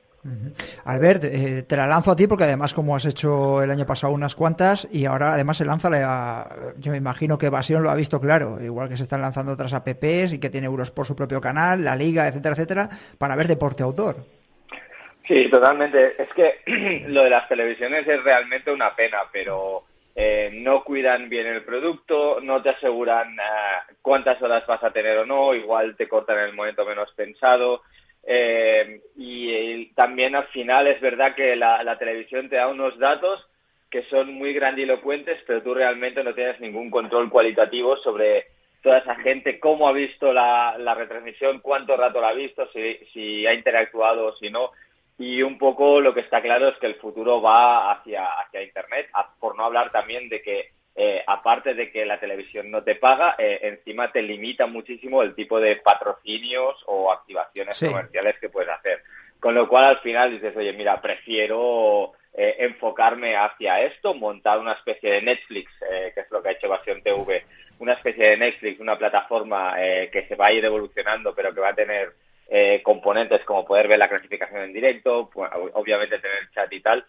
Albert, 0.86 1.24
eh, 1.24 1.64
te 1.64 1.76
la 1.76 1.88
lanzo 1.88 2.12
a 2.12 2.16
ti 2.16 2.28
porque 2.28 2.44
además 2.44 2.74
como 2.74 2.96
has 2.96 3.06
hecho 3.06 3.64
el 3.64 3.72
año 3.72 3.86
pasado 3.86 4.14
unas 4.14 4.36
cuantas 4.36 4.88
y 4.92 5.06
ahora 5.06 5.34
además 5.34 5.58
se 5.58 5.66
lanza, 5.66 5.90
la, 5.90 6.74
yo 6.78 6.92
me 6.92 6.98
imagino 6.98 7.38
que 7.38 7.48
Evasión 7.48 7.82
lo 7.82 7.90
ha 7.90 7.96
visto 7.96 8.22
claro, 8.22 8.62
igual 8.62 8.88
que 8.88 8.98
se 8.98 9.04
están 9.04 9.22
lanzando 9.22 9.54
otras 9.54 9.74
apps 9.74 10.34
y 10.34 10.40
que 10.40 10.50
tiene 10.50 10.68
euros 10.68 10.92
por 10.92 11.08
su 11.08 11.16
propio 11.16 11.42
canal, 11.42 11.84
la 11.84 11.96
liga, 11.96 12.28
etcétera, 12.28 12.54
etcétera, 12.54 12.90
para 13.18 13.36
ver 13.36 13.48
deporte 13.48 13.84
autor. 13.84 14.18
Sí, 15.28 15.50
totalmente. 15.50 16.22
Es 16.22 16.30
que 16.34 17.06
lo 17.08 17.24
de 17.24 17.30
las 17.30 17.48
televisiones 17.48 18.08
es 18.08 18.24
realmente 18.24 18.72
una 18.72 18.96
pena, 18.96 19.20
pero 19.32 19.84
eh, 20.16 20.50
no 20.54 20.84
cuidan 20.84 21.30
bien 21.30 21.48
el 21.48 21.64
producto, 21.64 22.40
no 22.42 22.62
te 22.62 22.70
aseguran 22.70 23.30
eh, 23.40 23.94
cuántas 24.02 24.42
horas 24.42 24.66
vas 24.68 24.84
a 24.84 24.92
tener 24.92 25.18
o 25.20 25.26
no, 25.26 25.54
igual 25.54 25.96
te 25.96 26.08
cortan 26.08 26.38
en 26.40 26.46
el 26.46 26.54
momento 26.54 26.86
menos 26.86 27.12
pensado. 27.14 27.82
Eh, 28.24 29.02
y, 29.16 29.94
también 29.94 30.36
al 30.36 30.48
final 30.48 30.88
es 30.88 31.02
verdad 31.02 31.36
que 31.36 31.56
la, 31.56 31.98
televisión 31.98 32.50
te 32.50 32.58
da 32.58 32.68
unos 32.68 32.98
datos 33.00 33.48
que 33.90 34.04
son 34.04 34.34
muy 34.34 34.54
grandilocuentes, 34.54 35.44
pero 35.46 35.62
tú 35.62 35.74
realmente 35.74 36.24
no 36.24 36.34
tienes 36.34 36.60
ningún 36.60 36.90
control 36.90 37.30
cualitativo 37.30 37.98
sobre 37.98 38.48
toda 38.82 39.00
esa 39.00 39.16
gente, 39.16 39.60
cómo 39.60 39.88
ha 39.88 39.92
visto 39.92 40.32
la, 40.34 40.96
retransmisión, 40.98 41.60
cuánto 41.60 41.98
rato 41.98 42.22
la 42.22 42.30
ha 42.30 42.34
visto, 42.34 42.68
si, 42.72 42.98
si 43.14 43.46
ha 43.46 43.54
interactuado 43.54 44.28
o 44.28 44.36
si 44.38 44.50
no. 44.50 44.72
Y 45.18 45.44
un 45.44 45.58
poco 45.58 46.00
lo 46.00 46.14
que 46.14 46.22
está 46.22 46.42
claro 46.42 46.70
es 46.70 46.78
que 46.80 46.88
el 46.88 46.96
futuro 46.96 47.42
va 47.42 47.92
hacia, 47.92 48.26
hacia 48.26 48.64
Internet, 48.64 49.10
por 49.40 49.56
no 49.56 49.66
hablar 49.66 49.92
también 49.92 50.30
de 50.30 50.42
que 50.42 50.70
eh, 50.94 51.24
aparte 51.26 51.74
de 51.74 51.90
que 51.90 52.06
la 52.06 52.20
televisión 52.20 52.70
no 52.70 52.84
te 52.84 52.96
paga, 52.96 53.36
eh, 53.38 53.60
encima 53.64 54.12
te 54.12 54.22
limita 54.22 54.68
muchísimo 54.68 55.24
el 55.24 55.34
tipo 55.36 55.60
de 55.60 55.78
patrocinios 55.78 56.84
o 56.86 57.12
activaciones 57.12 57.80
comerciales 57.80 58.38
que 58.40 58.50
puedes 58.50 58.70
hacer. 58.70 59.02
Con 59.40 59.56
lo 59.56 59.68
cual 59.70 59.86
al 59.86 60.00
final 60.00 60.32
dices, 60.32 60.56
oye, 60.56 60.74
mira, 60.74 61.02
prefiero 61.02 62.12
eh, 62.34 62.58
enfocarme 62.60 63.38
hacia 63.38 63.82
esto, 63.82 64.14
montar 64.14 64.60
una 64.60 64.74
especie 64.74 65.12
de 65.12 65.22
Netflix, 65.22 65.72
que 65.80 66.20
es 66.20 66.30
lo 66.30 66.44
que 66.44 66.50
ha 66.50 66.52
hecho 66.52 66.68
Evasión 66.68 67.02
TV, 67.02 67.46
una 67.80 67.94
especie 67.94 68.30
de 68.30 68.38
Netflix, 68.38 68.80
una 68.80 68.98
plataforma 68.98 69.76
que 69.78 70.26
se 70.28 70.36
va 70.36 70.48
a 70.48 70.52
ir 70.52 70.64
evolucionando, 70.64 71.34
pero 71.34 71.54
que 71.54 71.62
va 71.62 71.70
a 71.70 71.76
tener 71.76 72.14
componentes 72.84 73.44
como 73.46 73.66
poder 73.66 73.88
ver 73.88 73.98
la 73.98 74.10
clasificación 74.10 74.62
en 74.62 74.74
directo, 74.74 75.30
pues, 75.34 75.50
obviamente 75.74 76.20
tener 76.20 76.52
chat 76.54 76.72
y 76.72 76.82
tal, 76.82 77.04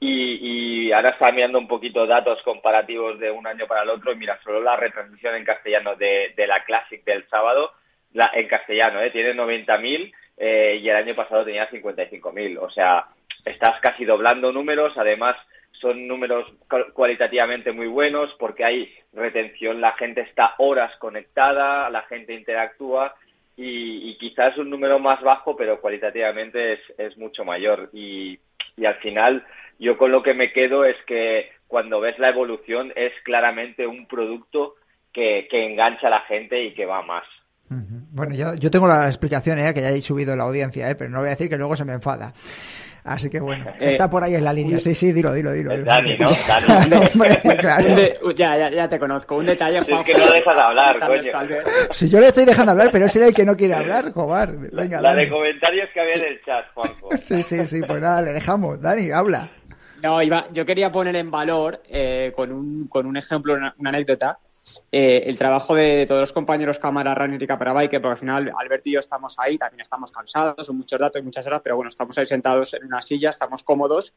y, 0.00 0.92
ahora 0.92 1.10
está 1.10 1.30
mirando 1.30 1.58
un 1.58 1.68
poquito 1.68 2.06
datos 2.06 2.42
comparativos 2.42 3.18
de 3.18 3.30
un 3.30 3.46
año 3.46 3.66
para 3.66 3.82
el 3.82 3.90
otro 3.90 4.12
y 4.12 4.16
mira, 4.16 4.40
solo 4.42 4.60
la 4.60 4.76
retransmisión 4.76 5.34
en 5.34 5.44
castellano 5.44 5.94
de, 5.94 6.32
la 6.48 6.64
Classic 6.64 7.04
del 7.04 7.28
sábado, 7.28 7.72
la, 8.12 8.30
en 8.34 8.48
castellano, 8.48 9.00
¿eh? 9.00 9.10
tiene 9.10 9.34
90.000 9.34 10.12
eh, 10.38 10.80
y 10.82 10.88
el 10.88 10.96
año 10.96 11.14
pasado 11.14 11.44
tenía 11.44 11.68
55.000. 11.70 12.58
O 12.60 12.70
sea, 12.70 13.08
estás 13.44 13.78
casi 13.80 14.04
doblando 14.04 14.52
números, 14.52 14.96
además 14.96 15.36
son 15.72 16.08
números 16.08 16.50
cualitativamente 16.94 17.72
muy 17.72 17.86
buenos 17.86 18.34
porque 18.38 18.64
hay 18.64 18.92
retención, 19.12 19.80
la 19.80 19.92
gente 19.92 20.22
está 20.22 20.54
horas 20.58 20.96
conectada, 20.96 21.88
la 21.90 22.02
gente 22.02 22.34
interactúa 22.34 23.14
y, 23.56 24.16
quizás 24.18 24.56
un 24.56 24.70
número 24.70 24.98
más 24.98 25.20
bajo, 25.20 25.54
pero 25.54 25.80
cualitativamente 25.82 26.72
es, 26.72 26.80
es 26.96 27.18
mucho 27.18 27.44
mayor. 27.44 27.90
Y, 27.92 28.38
y 28.76 28.86
al 28.86 28.96
final 28.96 29.44
yo 29.80 29.96
con 29.96 30.12
lo 30.12 30.22
que 30.22 30.34
me 30.34 30.52
quedo 30.52 30.84
es 30.84 30.96
que 31.06 31.50
cuando 31.66 32.00
ves 32.00 32.18
la 32.18 32.28
evolución 32.28 32.92
es 32.94 33.12
claramente 33.24 33.86
un 33.86 34.06
producto 34.06 34.74
que, 35.12 35.48
engancha 35.50 36.06
a 36.06 36.10
la 36.10 36.20
gente 36.20 36.62
y 36.62 36.74
que 36.74 36.86
va 36.86 37.02
más. 37.02 37.24
Bueno, 37.68 38.34
yo, 38.34 38.54
yo 38.56 38.70
tengo 38.70 38.88
la 38.88 39.06
explicación, 39.06 39.58
¿eh? 39.58 39.72
que 39.72 39.80
ya 39.80 39.90
he 39.90 40.02
subido 40.02 40.36
la 40.36 40.42
audiencia, 40.44 40.90
¿eh? 40.90 40.96
pero 40.96 41.08
no 41.08 41.20
voy 41.20 41.28
a 41.28 41.30
decir 41.30 41.48
que 41.48 41.56
luego 41.56 41.76
se 41.76 41.84
me 41.84 41.92
enfada. 41.92 42.32
Así 43.04 43.30
que 43.30 43.40
bueno, 43.40 43.64
eh, 43.68 43.74
está 43.92 44.10
por 44.10 44.22
ahí 44.22 44.34
en 44.34 44.44
la 44.44 44.52
línea. 44.52 44.78
Sí, 44.80 44.94
sí, 44.94 45.12
dilo, 45.12 45.32
dilo, 45.32 45.52
dilo. 45.52 45.76
Dani, 45.84 46.16
¿no? 46.18 46.30
Dani. 46.48 48.10
ya, 48.34 48.56
ya, 48.56 48.70
ya 48.70 48.88
te 48.88 48.98
conozco. 48.98 49.36
Un 49.36 49.46
detalle, 49.46 49.80
Juan. 49.80 50.00
Es 50.00 50.06
que 50.06 50.18
no 50.18 50.30
dejas 50.30 50.56
de 50.56 50.62
hablar, 50.62 50.98
coño. 50.98 51.56
Si 51.92 52.08
yo 52.08 52.20
le 52.20 52.28
estoy 52.28 52.44
dejando 52.44 52.72
hablar, 52.72 52.90
pero 52.92 53.06
es 53.06 53.16
el 53.16 53.32
que 53.32 53.44
no 53.44 53.56
quiere 53.56 53.74
hablar, 53.74 54.12
Jobar. 54.12 54.52
Venga, 54.72 55.00
la, 55.00 55.14
de 55.14 55.28
comentarios 55.28 55.88
que 55.94 56.00
había 56.00 56.14
en 56.14 56.24
el 56.24 56.42
chat, 56.44 56.66
Juanjo. 56.74 57.10
Sí, 57.18 57.42
sí, 57.42 57.66
sí, 57.66 57.80
pues 57.86 58.00
nada, 58.00 58.20
le 58.22 58.32
dejamos. 58.32 58.80
Dani, 58.80 59.10
habla. 59.10 59.50
No, 60.02 60.22
iba, 60.22 60.46
yo 60.52 60.64
quería 60.64 60.90
poner 60.90 61.16
en 61.16 61.30
valor 61.30 61.82
eh, 61.88 62.32
con, 62.34 62.52
un, 62.52 62.88
con 62.88 63.06
un 63.06 63.16
ejemplo, 63.16 63.54
una, 63.54 63.74
anécdota, 63.84 64.38
eh, 64.92 65.24
el 65.26 65.36
trabajo 65.36 65.74
de, 65.74 66.06
todos 66.06 66.20
los 66.20 66.32
compañeros 66.32 66.78
cámara 66.78 67.14
runner 67.14 67.42
y 67.42 67.46
bike, 67.46 68.00
porque 68.00 68.08
al 68.08 68.16
final 68.16 68.52
Alberto 68.58 68.88
y 68.88 68.92
yo 68.92 69.00
estamos 69.00 69.38
ahí, 69.38 69.58
también 69.58 69.80
estamos 69.80 70.10
cansados, 70.10 70.66
son 70.66 70.76
muchos 70.76 70.98
datos 70.98 71.20
y 71.20 71.24
muchas 71.24 71.46
horas, 71.46 71.60
pero 71.62 71.76
bueno, 71.76 71.88
estamos 71.88 72.16
ahí 72.18 72.26
sentados 72.26 72.74
en 72.74 72.84
una 72.84 73.02
silla, 73.02 73.30
estamos 73.30 73.62
cómodos 73.62 74.12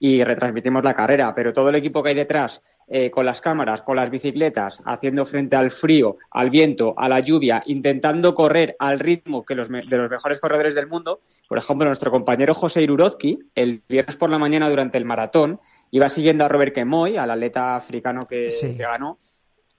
y 0.00 0.22
retransmitimos 0.22 0.84
la 0.84 0.94
carrera, 0.94 1.34
pero 1.34 1.52
todo 1.52 1.70
el 1.70 1.74
equipo 1.74 2.02
que 2.02 2.10
hay 2.10 2.14
detrás, 2.14 2.60
eh, 2.86 3.10
con 3.10 3.26
las 3.26 3.40
cámaras, 3.40 3.82
con 3.82 3.96
las 3.96 4.10
bicicletas, 4.10 4.80
haciendo 4.84 5.24
frente 5.24 5.56
al 5.56 5.70
frío, 5.70 6.16
al 6.30 6.50
viento, 6.50 6.94
a 6.96 7.08
la 7.08 7.20
lluvia, 7.20 7.62
intentando 7.66 8.34
correr 8.34 8.76
al 8.78 8.98
ritmo 8.98 9.44
que 9.44 9.54
los 9.54 9.68
de 9.68 9.96
los 9.96 10.10
mejores 10.10 10.40
corredores 10.40 10.74
del 10.74 10.86
mundo, 10.86 11.20
por 11.48 11.58
ejemplo, 11.58 11.86
nuestro 11.86 12.10
compañero 12.10 12.54
José 12.54 12.82
Irurozki, 12.82 13.38
el 13.54 13.82
viernes 13.88 14.16
por 14.16 14.30
la 14.30 14.38
mañana 14.38 14.70
durante 14.70 14.98
el 14.98 15.04
maratón, 15.04 15.60
iba 15.90 16.08
siguiendo 16.08 16.44
a 16.44 16.48
Robert 16.48 16.74
Kemoy, 16.74 17.16
al 17.16 17.30
atleta 17.30 17.76
africano 17.76 18.26
que, 18.26 18.50
ganó, 18.78 19.18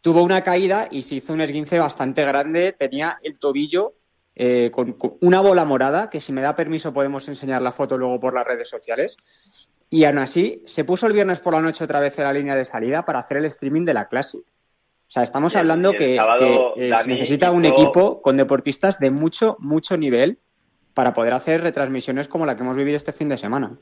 tuvo 0.01 0.23
una 0.23 0.43
caída 0.43 0.87
y 0.89 1.03
se 1.03 1.15
hizo 1.15 1.33
un 1.33 1.41
esguince 1.41 1.79
bastante 1.79 2.23
grande, 2.23 2.73
tenía 2.73 3.19
el 3.23 3.37
tobillo 3.37 3.95
eh, 4.35 4.71
con, 4.71 4.95
una 5.21 5.41
bola 5.41 5.65
morada, 5.65 6.09
que 6.09 6.19
si 6.19 6.31
me 6.31 6.41
da 6.41 6.55
permiso 6.55 6.93
podemos 6.93 7.27
enseñar 7.27 7.61
la 7.61 7.71
foto 7.71 7.97
luego 7.97 8.19
por 8.19 8.33
las 8.33 8.47
redes 8.47 8.69
sociales. 8.69 9.17
Y 9.89 10.05
aún 10.05 10.19
así, 10.19 10.63
se 10.67 10.83
puso 10.83 11.07
el 11.07 11.13
viernes 11.13 11.39
por 11.39 11.53
la 11.53 11.61
noche 11.61 11.83
otra 11.83 11.99
vez 11.99 12.17
en 12.19 12.25
la 12.25 12.33
línea 12.33 12.55
de 12.55 12.63
salida 12.63 13.03
para 13.03 13.19
hacer 13.19 13.37
el 13.37 13.45
streaming 13.45 13.85
de 13.85 13.93
la 13.93 14.07
Classic. 14.07 14.41
O 14.41 15.11
sea, 15.11 15.23
estamos 15.23 15.55
hablando 15.55 15.91
que, 15.91 16.15
eh, 16.15 16.91
necesita 17.07 17.49
un 17.51 17.65
equipo 17.65 18.21
con 18.21 18.37
deportistas 18.37 18.99
de 18.99 19.09
mucho, 19.09 19.57
mucho 19.59 19.97
nivel 19.97 20.39
para 20.93 21.13
poder 21.13 21.33
hacer 21.33 21.61
retransmisiones 21.61 22.27
como 22.27 22.45
la 22.45 22.55
que 22.55 22.61
hemos 22.61 22.77
vivido 22.77 22.95
este 22.95 23.11
fin 23.11 23.27
de 23.27 23.37
semana. 23.37 23.79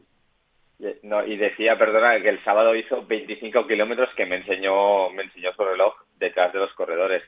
No, 1.01 1.25
y 1.25 1.37
decía, 1.37 1.77
perdona, 1.77 2.21
que 2.21 2.29
el 2.29 2.43
sábado 2.43 2.75
hizo 2.75 3.05
25 3.05 3.65
kilómetros 3.65 4.13
que 4.13 4.27
me 4.27 4.35
enseñó, 4.35 5.09
me 5.09 5.23
enseñó 5.23 5.51
su 5.53 5.63
reloj 5.63 5.95
detrás 6.19 6.53
de 6.53 6.59
los 6.59 6.73
corredores. 6.73 7.23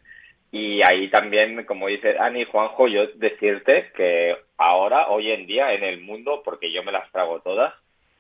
Y 0.52 0.82
ahí 0.84 1.10
también, 1.10 1.64
como 1.66 1.88
dice 1.88 2.18
Ani 2.20 2.44
Juanjo, 2.46 2.88
yo 2.88 3.08
decirte 3.16 3.92
que 3.96 4.38
ahora, 4.58 5.10
hoy 5.10 5.32
en 5.32 5.48
día, 5.48 5.74
en 5.74 5.84
el 5.84 6.02
mundo, 6.02 6.42
porque 6.44 6.72
yo 6.72 6.84
me 6.84 6.92
las 6.92 7.12
trago 7.12 7.42
todas, 7.42 7.74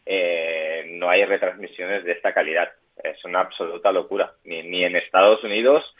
eh, 0.05 0.85
no 0.93 1.09
hay 1.09 1.25
retransmisiones 1.25 2.03
de 2.03 2.13
esta 2.13 2.33
calidad. 2.33 2.71
Es 3.03 3.23
una 3.23 3.41
absoluta 3.41 3.91
locura. 3.91 4.33
Ni, 4.43 4.63
ni 4.63 4.83
en 4.83 4.95
Estados 4.95 5.43
Unidos 5.43 5.95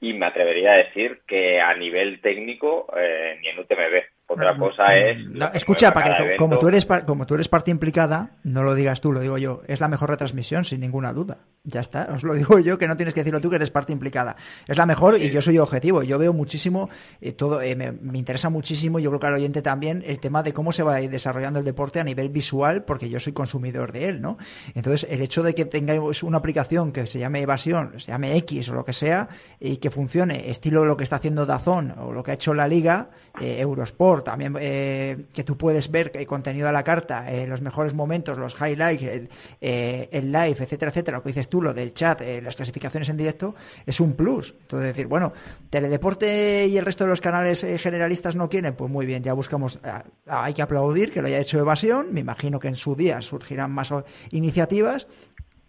y 0.00 0.12
me 0.12 0.26
atrevería 0.26 0.72
a 0.72 0.76
decir 0.76 1.22
que 1.26 1.60
a 1.60 1.74
nivel 1.74 2.20
técnico 2.20 2.92
eh, 2.96 3.38
ni 3.40 3.48
en 3.48 3.58
UTMB. 3.58 4.13
Otra 4.26 4.56
cosa 4.56 4.96
es. 4.96 5.18
escucha, 5.52 5.92
para 5.92 6.16
que, 6.16 6.36
como, 6.36 6.58
tú 6.58 6.68
eres, 6.68 6.86
como 7.06 7.26
tú 7.26 7.34
eres 7.34 7.48
parte 7.48 7.70
implicada, 7.70 8.30
no 8.42 8.62
lo 8.62 8.74
digas 8.74 9.02
tú, 9.02 9.12
lo 9.12 9.20
digo 9.20 9.36
yo. 9.36 9.60
Es 9.66 9.80
la 9.80 9.88
mejor 9.88 10.08
retransmisión, 10.08 10.64
sin 10.64 10.80
ninguna 10.80 11.12
duda. 11.12 11.38
Ya 11.62 11.80
está, 11.80 12.08
os 12.10 12.22
lo 12.22 12.32
digo 12.34 12.58
yo, 12.58 12.78
que 12.78 12.88
no 12.88 12.96
tienes 12.96 13.12
que 13.12 13.20
decirlo 13.20 13.42
tú, 13.42 13.50
que 13.50 13.56
eres 13.56 13.70
parte 13.70 13.92
implicada. 13.92 14.36
Es 14.66 14.78
la 14.78 14.86
mejor 14.86 15.20
y 15.20 15.30
yo 15.30 15.42
soy 15.42 15.58
objetivo. 15.58 16.02
Yo 16.02 16.18
veo 16.18 16.32
muchísimo, 16.32 16.88
eh, 17.20 17.32
todo 17.32 17.60
eh, 17.60 17.76
me, 17.76 18.18
interesa 18.18 18.48
muchísimo, 18.48 18.98
yo 18.98 19.10
creo 19.10 19.20
que 19.20 19.26
al 19.26 19.34
oyente 19.34 19.60
también, 19.60 20.02
el 20.06 20.20
tema 20.20 20.42
de 20.42 20.54
cómo 20.54 20.72
se 20.72 20.82
va 20.82 20.94
a 20.94 21.00
ir 21.02 21.10
desarrollando 21.10 21.58
el 21.58 21.64
deporte 21.66 22.00
a 22.00 22.04
nivel 22.04 22.30
visual, 22.30 22.84
porque 22.84 23.10
yo 23.10 23.20
soy 23.20 23.34
consumidor 23.34 23.92
de 23.92 24.08
él, 24.08 24.22
¿no? 24.22 24.38
Entonces, 24.74 25.06
el 25.10 25.20
hecho 25.20 25.42
de 25.42 25.54
que 25.54 25.66
tengáis 25.66 26.22
una 26.22 26.38
aplicación 26.38 26.92
que 26.92 27.06
se 27.06 27.18
llame 27.18 27.42
Evasión, 27.42 28.00
se 28.00 28.12
llame 28.12 28.36
X 28.38 28.70
o 28.70 28.74
lo 28.74 28.84
que 28.86 28.94
sea, 28.94 29.28
y 29.60 29.76
que 29.76 29.90
funcione, 29.90 30.50
estilo 30.50 30.86
lo 30.86 30.96
que 30.96 31.04
está 31.04 31.16
haciendo 31.16 31.44
Dazón 31.44 31.94
o 31.98 32.12
lo 32.12 32.22
que 32.22 32.30
ha 32.30 32.34
hecho 32.34 32.54
la 32.54 32.68
Liga, 32.68 33.10
eh, 33.40 33.60
Eurosport, 33.60 34.13
también 34.22 34.56
eh, 34.60 35.26
que 35.32 35.44
tú 35.44 35.56
puedes 35.56 35.90
ver 35.90 36.12
el 36.14 36.26
contenido 36.26 36.66
de 36.66 36.72
la 36.72 36.82
carta, 36.82 37.30
eh, 37.32 37.46
los 37.46 37.62
mejores 37.62 37.94
momentos, 37.94 38.38
los 38.38 38.54
highlights, 38.60 39.02
el, 39.02 39.28
eh, 39.60 40.08
el, 40.12 40.32
live, 40.32 40.56
etcétera, 40.60 40.90
etcétera, 40.90 41.18
lo 41.18 41.22
que 41.22 41.30
dices 41.30 41.48
tú, 41.48 41.62
lo 41.62 41.74
del 41.74 41.94
chat, 41.94 42.22
las 42.42 42.56
clasificaciones 42.56 43.08
en 43.08 43.16
directo, 43.16 43.54
es 43.86 44.00
un 44.00 44.14
plus. 44.14 44.54
Entonces, 44.60 44.88
decir, 44.88 45.06
bueno, 45.06 45.32
Teledeporte 45.70 46.66
y 46.66 46.76
el 46.76 46.84
resto 46.84 47.04
de 47.04 47.10
los 47.10 47.20
canales 47.20 47.66
generalistas 47.78 48.36
no 48.36 48.48
quieren, 48.48 48.74
pues 48.74 48.90
muy 48.90 49.06
bien, 49.06 49.22
ya 49.22 49.32
buscamos, 49.32 49.78
ah, 49.84 50.04
hay 50.26 50.54
que 50.54 50.62
aplaudir 50.62 51.12
que 51.12 51.20
lo 51.20 51.28
haya 51.28 51.38
hecho 51.38 51.58
Evasión, 51.58 52.12
me 52.12 52.20
imagino 52.20 52.58
que 52.58 52.68
en 52.68 52.76
su 52.76 52.94
día 52.94 53.22
surgirán 53.22 53.70
más 53.72 53.92
iniciativas 54.30 55.06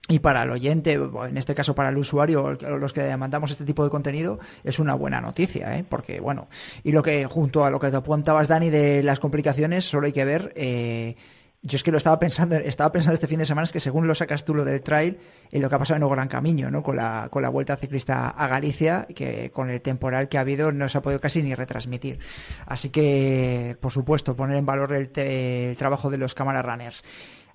y 0.08 0.20
para 0.20 0.44
el 0.44 0.52
oyente, 0.52 0.94
en 0.94 1.38
este 1.38 1.56
caso 1.56 1.74
para 1.74 1.89
el 1.89 1.98
usuario, 1.98 2.54
los 2.54 2.94
que 2.94 3.02
demandamos 3.02 3.50
este 3.52 3.65
tipo 3.65 3.84
de 3.84 3.89
contenido, 3.89 4.39
es 4.63 4.78
una 4.78 4.94
buena 4.94 5.20
noticia, 5.20 5.76
¿eh? 5.78 5.86
porque 5.88 6.20
bueno, 6.20 6.48
y 6.84 6.91
lo 6.91 7.02
que 7.02 7.26
junto 7.26 7.65
a 7.65 7.72
lo 7.72 7.80
que 7.80 7.89
te 7.89 7.98
apuntabas, 7.98 8.48
Dani, 8.48 8.70
de 8.70 9.02
las 9.02 9.20
complicaciones, 9.20 9.86
solo 9.86 10.06
hay 10.06 10.13
que 10.13 10.26
ver, 10.26 10.54
eh, 10.56 11.15
yo 11.63 11.78
es 11.78 11.84
que 11.84 11.89
lo 11.89 11.98
estaba 11.98 12.20
pensando, 12.20 12.56
estaba 12.56 12.91
pensando 12.91 13.15
este 13.15 13.28
fin 13.28 13.39
de 13.39 13.48
semana, 13.48 13.65
es 13.65 13.72
que 13.72 13.80
según 13.80 14.06
lo 14.06 14.13
sacas 14.13 14.46
tú 14.46 14.54
lo 14.54 14.63
del 14.63 14.84
trail, 14.84 15.18
en 15.52 15.63
lo 15.63 15.70
que 15.70 15.76
ha 15.76 15.80
pasado 15.80 15.98
en 15.98 16.04
el 16.04 16.10
Gran 16.10 16.28
Camino, 16.28 16.70
¿no? 16.70 16.84
Con 16.84 16.98
la, 16.98 17.28
con 17.32 17.41
la 17.41 17.50
vuelta 17.50 17.76
ciclista 17.76 18.30
a 18.30 18.48
Galicia, 18.48 19.08
que 19.15 19.50
con 19.50 19.72
el 19.72 19.82
temporal 19.82 20.30
que 20.30 20.38
ha 20.38 20.41
habido 20.41 20.72
no 20.72 20.88
se 20.88 21.00
ha 21.00 21.02
podido 21.02 21.20
casi 21.20 21.41
ni 21.41 21.56
retransmitir. 21.56 22.20
Así 22.68 22.89
que, 22.89 23.76
por 23.82 23.91
supuesto, 23.91 24.36
poner 24.36 24.58
en 24.58 24.65
valor 24.68 24.94
el, 24.94 25.10
el 25.15 25.76
trabajo 25.76 26.12
de 26.12 26.20
los 26.20 26.36
cámara 26.36 26.62
runners. 26.62 27.04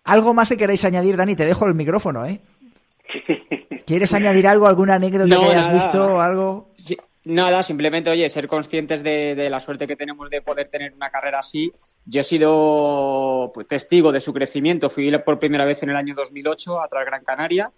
¿Algo 0.05 0.35
más 0.35 0.49
que 0.49 0.57
queráis 0.57 0.85
añadir, 0.85 1.17
Dani? 1.17 1.37
Te 1.37 1.47
dejo 1.47 1.67
el 1.67 1.75
micrófono, 1.75 2.27
¿eh? 2.27 2.41
¿Quieres 3.87 4.13
añadir 4.15 4.47
algo, 4.47 4.67
alguna 4.67 4.95
anécdota 4.95 5.37
que 5.37 5.45
hayas 5.45 5.73
visto 5.73 6.15
o 6.15 6.21
algo? 6.21 6.71
nada, 7.25 7.63
simplemente, 7.63 8.11
oye, 8.11 8.29
ser 8.29 8.49
conscientes 8.49 9.03
de, 9.03 9.49
la 9.51 9.61
suerte 9.61 9.87
que 9.87 9.97
tenemos 9.97 10.31
de 10.31 10.43
poder 10.43 10.69
tener 10.69 10.93
una 10.95 11.11
carrera 11.11 11.41
así. 11.41 11.73
Yo 12.05 12.21
he 12.21 12.25
sido 12.25 13.51
pues, 13.53 13.69
testigo 13.69 14.13
de 14.13 14.21
su 14.21 14.33
crecimiento. 14.33 14.91
Fui 14.91 15.11
por 15.19 15.39
primera 15.39 15.65
vez 15.65 15.83
en 15.83 15.91
el 15.91 15.97
año 15.97 16.15
2008 16.15 16.81
a 16.81 16.89
Gran 17.05 17.25
Canaria. 17.25 17.73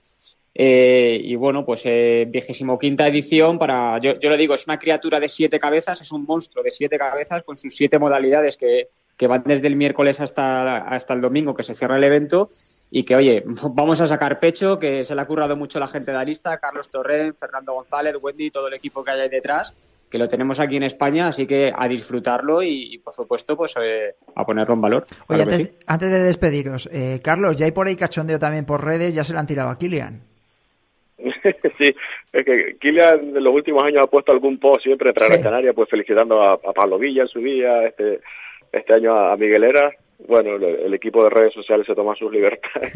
Eh, 0.54 1.18
y 1.22 1.34
bueno, 1.34 1.64
pues 1.64 1.82
eh, 1.84 2.26
vigésimo 2.28 2.78
quinta 2.78 3.08
edición 3.08 3.58
para, 3.58 3.98
yo, 3.98 4.18
yo 4.18 4.28
lo 4.28 4.36
digo, 4.36 4.54
es 4.54 4.66
una 4.66 4.78
criatura 4.78 5.18
de 5.18 5.28
siete 5.28 5.58
cabezas, 5.58 6.02
es 6.02 6.12
un 6.12 6.24
monstruo 6.24 6.62
de 6.62 6.70
siete 6.70 6.98
cabezas 6.98 7.42
con 7.42 7.56
sus 7.56 7.74
siete 7.74 7.98
modalidades 7.98 8.58
que, 8.58 8.88
que 9.16 9.26
van 9.26 9.42
desde 9.46 9.66
el 9.68 9.76
miércoles 9.76 10.20
hasta, 10.20 10.78
hasta 10.78 11.14
el 11.14 11.22
domingo 11.22 11.54
que 11.54 11.62
se 11.62 11.74
cierra 11.74 11.96
el 11.96 12.04
evento 12.04 12.50
y 12.90 13.04
que, 13.04 13.16
oye, 13.16 13.42
vamos 13.70 14.02
a 14.02 14.06
sacar 14.06 14.38
pecho, 14.40 14.78
que 14.78 15.04
se 15.04 15.14
le 15.14 15.22
ha 15.22 15.26
currado 15.26 15.56
mucho 15.56 15.80
la 15.80 15.88
gente 15.88 16.10
de 16.10 16.18
Arista, 16.18 16.58
Carlos 16.58 16.90
Torren, 16.90 17.34
Fernando 17.34 17.72
González, 17.72 18.16
Wendy, 18.20 18.50
todo 18.50 18.68
el 18.68 18.74
equipo 18.74 19.02
que 19.02 19.12
hay 19.12 19.20
ahí 19.20 19.28
detrás, 19.30 19.74
que 20.10 20.18
lo 20.18 20.28
tenemos 20.28 20.60
aquí 20.60 20.76
en 20.76 20.82
España, 20.82 21.28
así 21.28 21.46
que 21.46 21.72
a 21.74 21.88
disfrutarlo 21.88 22.62
y, 22.62 22.98
por 22.98 23.14
supuesto, 23.14 23.56
pues 23.56 23.72
eh, 23.82 24.16
a 24.34 24.44
ponerlo 24.44 24.74
en 24.74 24.80
valor. 24.82 25.06
Oye, 25.28 25.72
antes, 25.86 26.10
de 26.10 26.22
despediros, 26.22 26.90
Carlos, 27.22 27.56
ya 27.56 27.64
hay 27.64 27.72
por 27.72 27.86
ahí 27.86 27.96
cachondeo 27.96 28.38
también 28.38 28.66
por 28.66 28.84
redes, 28.84 29.14
ya 29.14 29.24
se 29.24 29.32
le 29.32 29.38
han 29.38 29.46
tirado 29.46 29.70
a 29.70 29.78
Kilian. 29.78 30.31
sí, 31.78 31.94
es 32.32 32.44
que 32.44 32.76
Kilian 32.80 33.36
en 33.36 33.44
los 33.44 33.54
últimos 33.54 33.82
años 33.84 34.02
ha 34.02 34.10
puesto 34.10 34.32
algún 34.32 34.58
post 34.58 34.82
siempre 34.82 35.12
para 35.12 35.28
la 35.28 35.40
Canaria, 35.40 35.72
pues 35.72 35.88
felicitando 35.88 36.42
a, 36.42 36.58
Pablo 36.58 36.98
Villa 36.98 37.22
en 37.22 37.28
su 37.28 37.40
día, 37.40 37.86
este, 37.86 38.20
este 38.70 38.94
año 38.94 39.14
a, 39.14 39.36
Miguel 39.36 39.64
Era. 39.64 39.92
Bueno, 40.26 40.54
el, 40.54 40.94
equipo 40.94 41.24
de 41.24 41.30
redes 41.30 41.52
sociales 41.52 41.84
se 41.84 41.96
toma 41.96 42.14
sus 42.14 42.30
libertades 42.30 42.94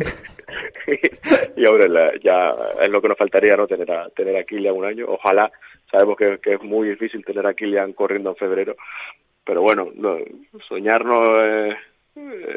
y, 1.56 1.64
ahora 1.64 2.12
ya 2.22 2.54
es 2.80 2.88
lo 2.88 3.02
que 3.02 3.08
nos 3.08 3.18
faltaría, 3.18 3.56
¿no? 3.56 3.66
Tener 3.66 3.90
a, 3.90 4.08
tener 4.10 4.36
a 4.36 4.44
Kilian 4.44 4.76
un 4.76 4.84
año. 4.84 5.06
Ojalá, 5.08 5.50
sabemos 5.90 6.16
que, 6.16 6.38
es 6.40 6.62
muy 6.62 6.88
difícil 6.88 7.24
tener 7.24 7.44
a 7.44 7.54
Kilian 7.54 7.94
corriendo 7.94 8.30
en 8.30 8.36
febrero, 8.36 8.76
pero 9.44 9.60
bueno, 9.60 9.90
no, 9.96 10.18
soñarnos 10.68 11.42
es, 11.42 11.76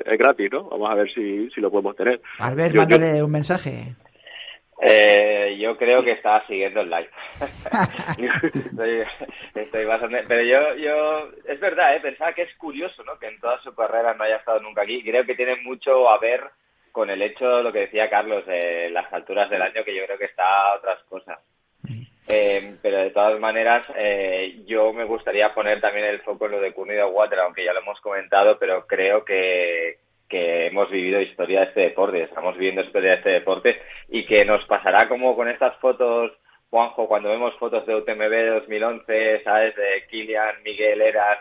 es 0.06 0.18
gratis, 0.20 0.52
¿no? 0.52 0.66
Vamos 0.66 0.90
a 0.92 0.96
ver 0.96 1.10
si, 1.10 1.50
si 1.50 1.62
lo 1.62 1.72
podemos 1.72 1.96
tener. 1.96 2.22
Albert, 2.38 2.76
mándale 2.76 3.24
un 3.24 3.32
mensaje. 3.32 3.96
Eh, 4.82 5.58
yo 5.60 5.78
creo 5.78 6.04
que 6.04 6.12
estaba 6.12 6.46
siguiendo 6.48 6.82
el 6.82 6.90
live. 6.90 7.10
estoy, 9.56 9.86
bastante... 9.86 10.24
Pero 10.28 10.42
yo, 10.44 10.76
yo, 10.76 11.32
es 11.46 11.60
verdad, 11.60 11.96
¿eh? 11.96 12.00
pensaba 12.00 12.34
que 12.34 12.44
es 12.44 12.56
curioso, 12.56 13.04
¿no? 13.04 13.20
Que 13.20 13.28
en 13.28 13.38
toda 13.40 13.60
su 13.62 13.76
carrera 13.76 14.14
no 14.14 14.24
haya 14.24 14.38
estado 14.38 14.62
nunca 14.62 14.84
aquí. 14.84 15.04
Creo 15.04 15.26
que 15.26 15.36
tiene 15.36 15.58
mucho 15.58 16.10
a 16.10 16.18
ver 16.20 16.44
con 16.92 17.10
el 17.10 17.22
hecho, 17.22 17.62
lo 17.62 17.74
que 17.74 17.80
decía 17.80 18.10
Carlos, 18.10 18.46
de 18.46 18.90
las 18.90 19.12
alturas 19.12 19.50
del 19.50 19.62
año, 19.62 19.84
que 19.84 19.96
yo 19.96 20.06
creo 20.06 20.18
que 20.18 20.26
está 20.26 20.72
a 20.72 20.76
otras 20.76 21.04
cosas. 21.04 21.40
Eh, 22.28 22.76
pero 22.82 22.98
de 22.98 23.10
todas 23.10 23.40
maneras, 23.40 23.86
eh, 23.96 24.62
yo 24.66 24.94
me 24.94 25.04
gustaría 25.04 25.54
poner 25.54 25.82
también 25.82 26.06
el 26.06 26.22
foco 26.22 26.46
en 26.46 26.52
lo 26.52 26.62
de 26.62 26.74
Cunido 26.74 27.10
Water, 27.10 27.40
aunque 27.40 27.66
ya 27.66 27.74
lo 27.74 27.80
hemos 27.80 28.00
comentado, 28.02 28.60
pero 28.60 28.86
creo 28.86 29.26
que, 29.26 29.98
que 30.30 30.68
hemos 30.68 30.90
vivido 30.90 31.20
historia 31.20 31.62
de 31.62 31.66
este 31.66 31.82
deporte, 31.82 32.24
estamos 32.24 32.56
viviendo 32.56 32.82
historia 32.82 33.12
de 33.12 33.18
este 33.18 33.30
deporte 33.32 33.82
y 34.08 34.26
que 34.26 34.46
nos 34.46 34.64
pasará 34.66 35.10
como 35.10 35.36
con 35.36 35.50
estas 35.50 35.76
fotos, 35.78 36.32
Juanjo, 36.70 37.08
cuando 37.08 37.30
vemos 37.30 37.56
fotos 37.58 37.86
de 37.86 37.96
UTMB 37.96 38.30
de 38.30 38.50
2011, 38.50 39.42
¿sabes? 39.44 39.76
De 39.76 40.06
Kilian, 40.10 40.62
Miguel 40.64 41.02
Eras, 41.02 41.40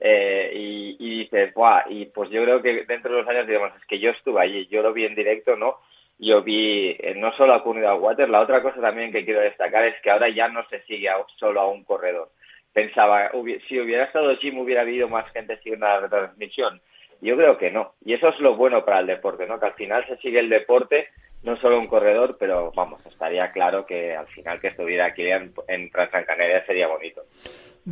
eh, 0.00 0.52
y, 0.54 0.96
y 0.98 1.18
dices, 1.20 1.52
¡buah! 1.52 1.84
Y 1.90 2.06
pues 2.06 2.30
yo 2.30 2.42
creo 2.42 2.62
que 2.62 2.84
dentro 2.86 3.12
de 3.14 3.20
los 3.20 3.28
años 3.28 3.46
digamos, 3.46 3.72
es 3.76 3.84
que 3.86 3.98
yo 3.98 4.10
estuve 4.10 4.40
allí, 4.40 4.66
yo 4.68 4.82
lo 4.82 4.94
vi 4.94 5.04
en 5.04 5.14
directo, 5.14 5.56
¿no? 5.56 5.78
Yo 6.18 6.42
vi 6.42 6.96
eh, 6.98 7.14
no 7.16 7.32
solo 7.32 7.54
a 7.54 7.62
Comunidad 7.62 7.98
Water, 7.98 8.28
la 8.28 8.40
otra 8.40 8.62
cosa 8.62 8.80
también 8.80 9.12
que 9.12 9.24
quiero 9.24 9.40
destacar 9.40 9.84
es 9.84 10.00
que 10.02 10.10
ahora 10.10 10.28
ya 10.30 10.48
no 10.48 10.66
se 10.68 10.82
sigue 10.82 11.10
solo 11.36 11.60
a 11.60 11.68
un 11.68 11.84
corredor. 11.84 12.30
Pensaba, 12.72 13.30
si 13.68 13.80
hubiera 13.80 14.04
estado 14.04 14.34
Jim 14.36 14.58
hubiera 14.58 14.82
habido 14.82 15.08
más 15.08 15.30
gente 15.32 15.56
siguiendo 15.58 15.86
la 15.86 16.00
retransmisión 16.00 16.80
yo 17.20 17.36
creo 17.36 17.58
que 17.58 17.70
no. 17.70 17.94
Y 18.04 18.14
eso 18.14 18.28
es 18.28 18.40
lo 18.40 18.56
bueno 18.56 18.84
para 18.84 19.00
el 19.00 19.06
deporte, 19.06 19.46
¿no? 19.46 19.58
Que 19.58 19.66
al 19.66 19.74
final 19.74 20.04
se 20.06 20.16
sigue 20.18 20.40
el 20.40 20.48
deporte, 20.48 21.08
no 21.42 21.56
solo 21.56 21.78
un 21.78 21.86
corredor, 21.86 22.36
pero 22.38 22.72
vamos, 22.74 23.04
estaría 23.06 23.50
claro 23.52 23.86
que 23.86 24.14
al 24.14 24.26
final 24.28 24.60
que 24.60 24.68
estuviera 24.68 25.06
aquí 25.06 25.26
en, 25.28 25.52
en 25.68 25.88
Canaria 25.88 26.64
sería 26.66 26.88
bonito. 26.88 27.22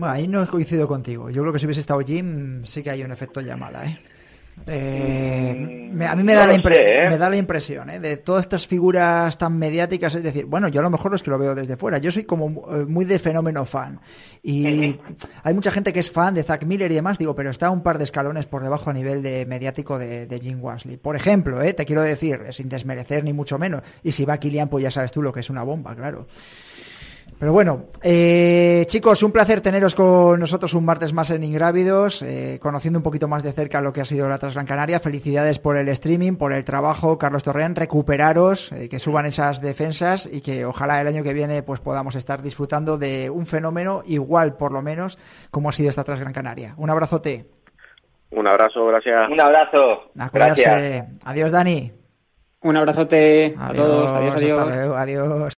Ahí 0.02 0.28
no 0.28 0.46
coincido 0.48 0.86
contigo. 0.86 1.30
Yo 1.30 1.42
creo 1.42 1.52
que 1.52 1.58
si 1.58 1.66
hubiese 1.66 1.80
estado 1.80 2.00
Jim, 2.00 2.64
sí 2.64 2.82
que 2.82 2.90
hay 2.90 3.02
un 3.02 3.10
efecto 3.10 3.40
llamada, 3.40 3.84
¿eh? 3.84 3.98
Eh, 4.66 5.90
a 6.06 6.14
mí 6.14 6.22
me, 6.22 6.34
da 6.34 6.46
la 6.46 6.54
¿eh? 6.54 7.08
me 7.08 7.18
da 7.18 7.30
la 7.30 7.36
impresión 7.36 7.88
¿eh? 7.90 7.98
de 7.98 8.18
todas 8.18 8.42
estas 8.42 8.66
figuras 8.66 9.38
tan 9.38 9.58
mediáticas, 9.58 10.14
es 10.14 10.22
decir, 10.22 10.44
bueno, 10.44 10.68
yo 10.68 10.80
a 10.80 10.82
lo 10.82 10.90
mejor 10.90 11.14
es 11.14 11.22
que 11.22 11.30
lo 11.30 11.38
veo 11.38 11.54
desde 11.54 11.76
fuera, 11.76 11.98
yo 11.98 12.10
soy 12.10 12.24
como 12.24 12.66
eh, 12.74 12.84
muy 12.84 13.04
de 13.04 13.18
fenómeno 13.18 13.64
fan 13.64 14.00
y 14.42 14.98
hay 15.42 15.54
mucha 15.54 15.70
gente 15.70 15.92
que 15.92 16.00
es 16.00 16.10
fan 16.10 16.34
de 16.34 16.42
Zack 16.42 16.64
Miller 16.64 16.90
y 16.90 16.94
demás, 16.94 17.18
digo, 17.18 17.34
pero 17.34 17.50
está 17.50 17.70
un 17.70 17.82
par 17.82 17.98
de 17.98 18.04
escalones 18.04 18.46
por 18.46 18.62
debajo 18.62 18.90
a 18.90 18.92
nivel 18.92 19.22
de 19.22 19.46
mediático 19.46 19.98
de, 19.98 20.26
de 20.26 20.40
Jim 20.40 20.62
Wansley. 20.62 20.96
Por 20.96 21.16
ejemplo, 21.16 21.58
te 21.60 21.84
quiero 21.84 22.02
decir, 22.02 22.40
sin 22.50 22.68
desmerecer 22.68 23.24
ni 23.24 23.32
mucho 23.32 23.58
menos, 23.58 23.82
y 24.02 24.12
si 24.12 24.24
va 24.24 24.38
Kilian, 24.38 24.68
pues 24.68 24.84
ya 24.84 24.90
sabes 24.90 25.10
tú 25.10 25.22
lo 25.22 25.32
que 25.32 25.40
es 25.40 25.50
una 25.50 25.62
bomba, 25.62 25.94
claro. 25.94 26.26
Pero 27.38 27.52
bueno, 27.52 27.84
eh, 28.02 28.84
chicos, 28.88 29.22
un 29.22 29.30
placer 29.30 29.60
teneros 29.60 29.94
con 29.94 30.40
nosotros 30.40 30.74
un 30.74 30.84
martes 30.84 31.12
más 31.12 31.30
en 31.30 31.44
Ingrávidos, 31.44 32.20
eh, 32.22 32.58
conociendo 32.60 32.98
un 32.98 33.04
poquito 33.04 33.28
más 33.28 33.44
de 33.44 33.52
cerca 33.52 33.80
lo 33.80 33.92
que 33.92 34.00
ha 34.00 34.04
sido 34.04 34.28
la 34.28 34.38
Transgran 34.38 34.66
Canaria. 34.66 34.98
Felicidades 34.98 35.60
por 35.60 35.76
el 35.76 35.88
streaming, 35.88 36.32
por 36.32 36.52
el 36.52 36.64
trabajo, 36.64 37.16
Carlos 37.16 37.44
Torreán. 37.44 37.76
Recuperaros, 37.76 38.72
eh, 38.72 38.88
que 38.88 38.98
suban 38.98 39.24
esas 39.24 39.60
defensas 39.60 40.28
y 40.30 40.40
que 40.40 40.64
ojalá 40.64 41.00
el 41.00 41.06
año 41.06 41.22
que 41.22 41.32
viene 41.32 41.62
pues 41.62 41.78
podamos 41.78 42.16
estar 42.16 42.42
disfrutando 42.42 42.98
de 42.98 43.30
un 43.30 43.46
fenómeno 43.46 44.02
igual, 44.04 44.56
por 44.56 44.72
lo 44.72 44.82
menos, 44.82 45.16
como 45.52 45.68
ha 45.68 45.72
sido 45.72 45.90
esta 45.90 46.02
Transgran 46.02 46.32
Canaria. 46.32 46.74
Un 46.76 46.90
abrazote. 46.90 47.46
Un 48.30 48.48
abrazo, 48.48 48.84
gracias. 48.86 49.28
Un 49.30 49.40
abrazo. 49.40 50.10
Gracias. 50.32 51.04
Adiós, 51.24 51.52
Dani. 51.52 51.92
Un 52.62 52.76
abrazote 52.76 53.54
a 53.56 53.72
todos. 53.72 54.10
Adiós, 54.10 54.34
adiós. 54.34 54.96
adiós. 54.96 55.56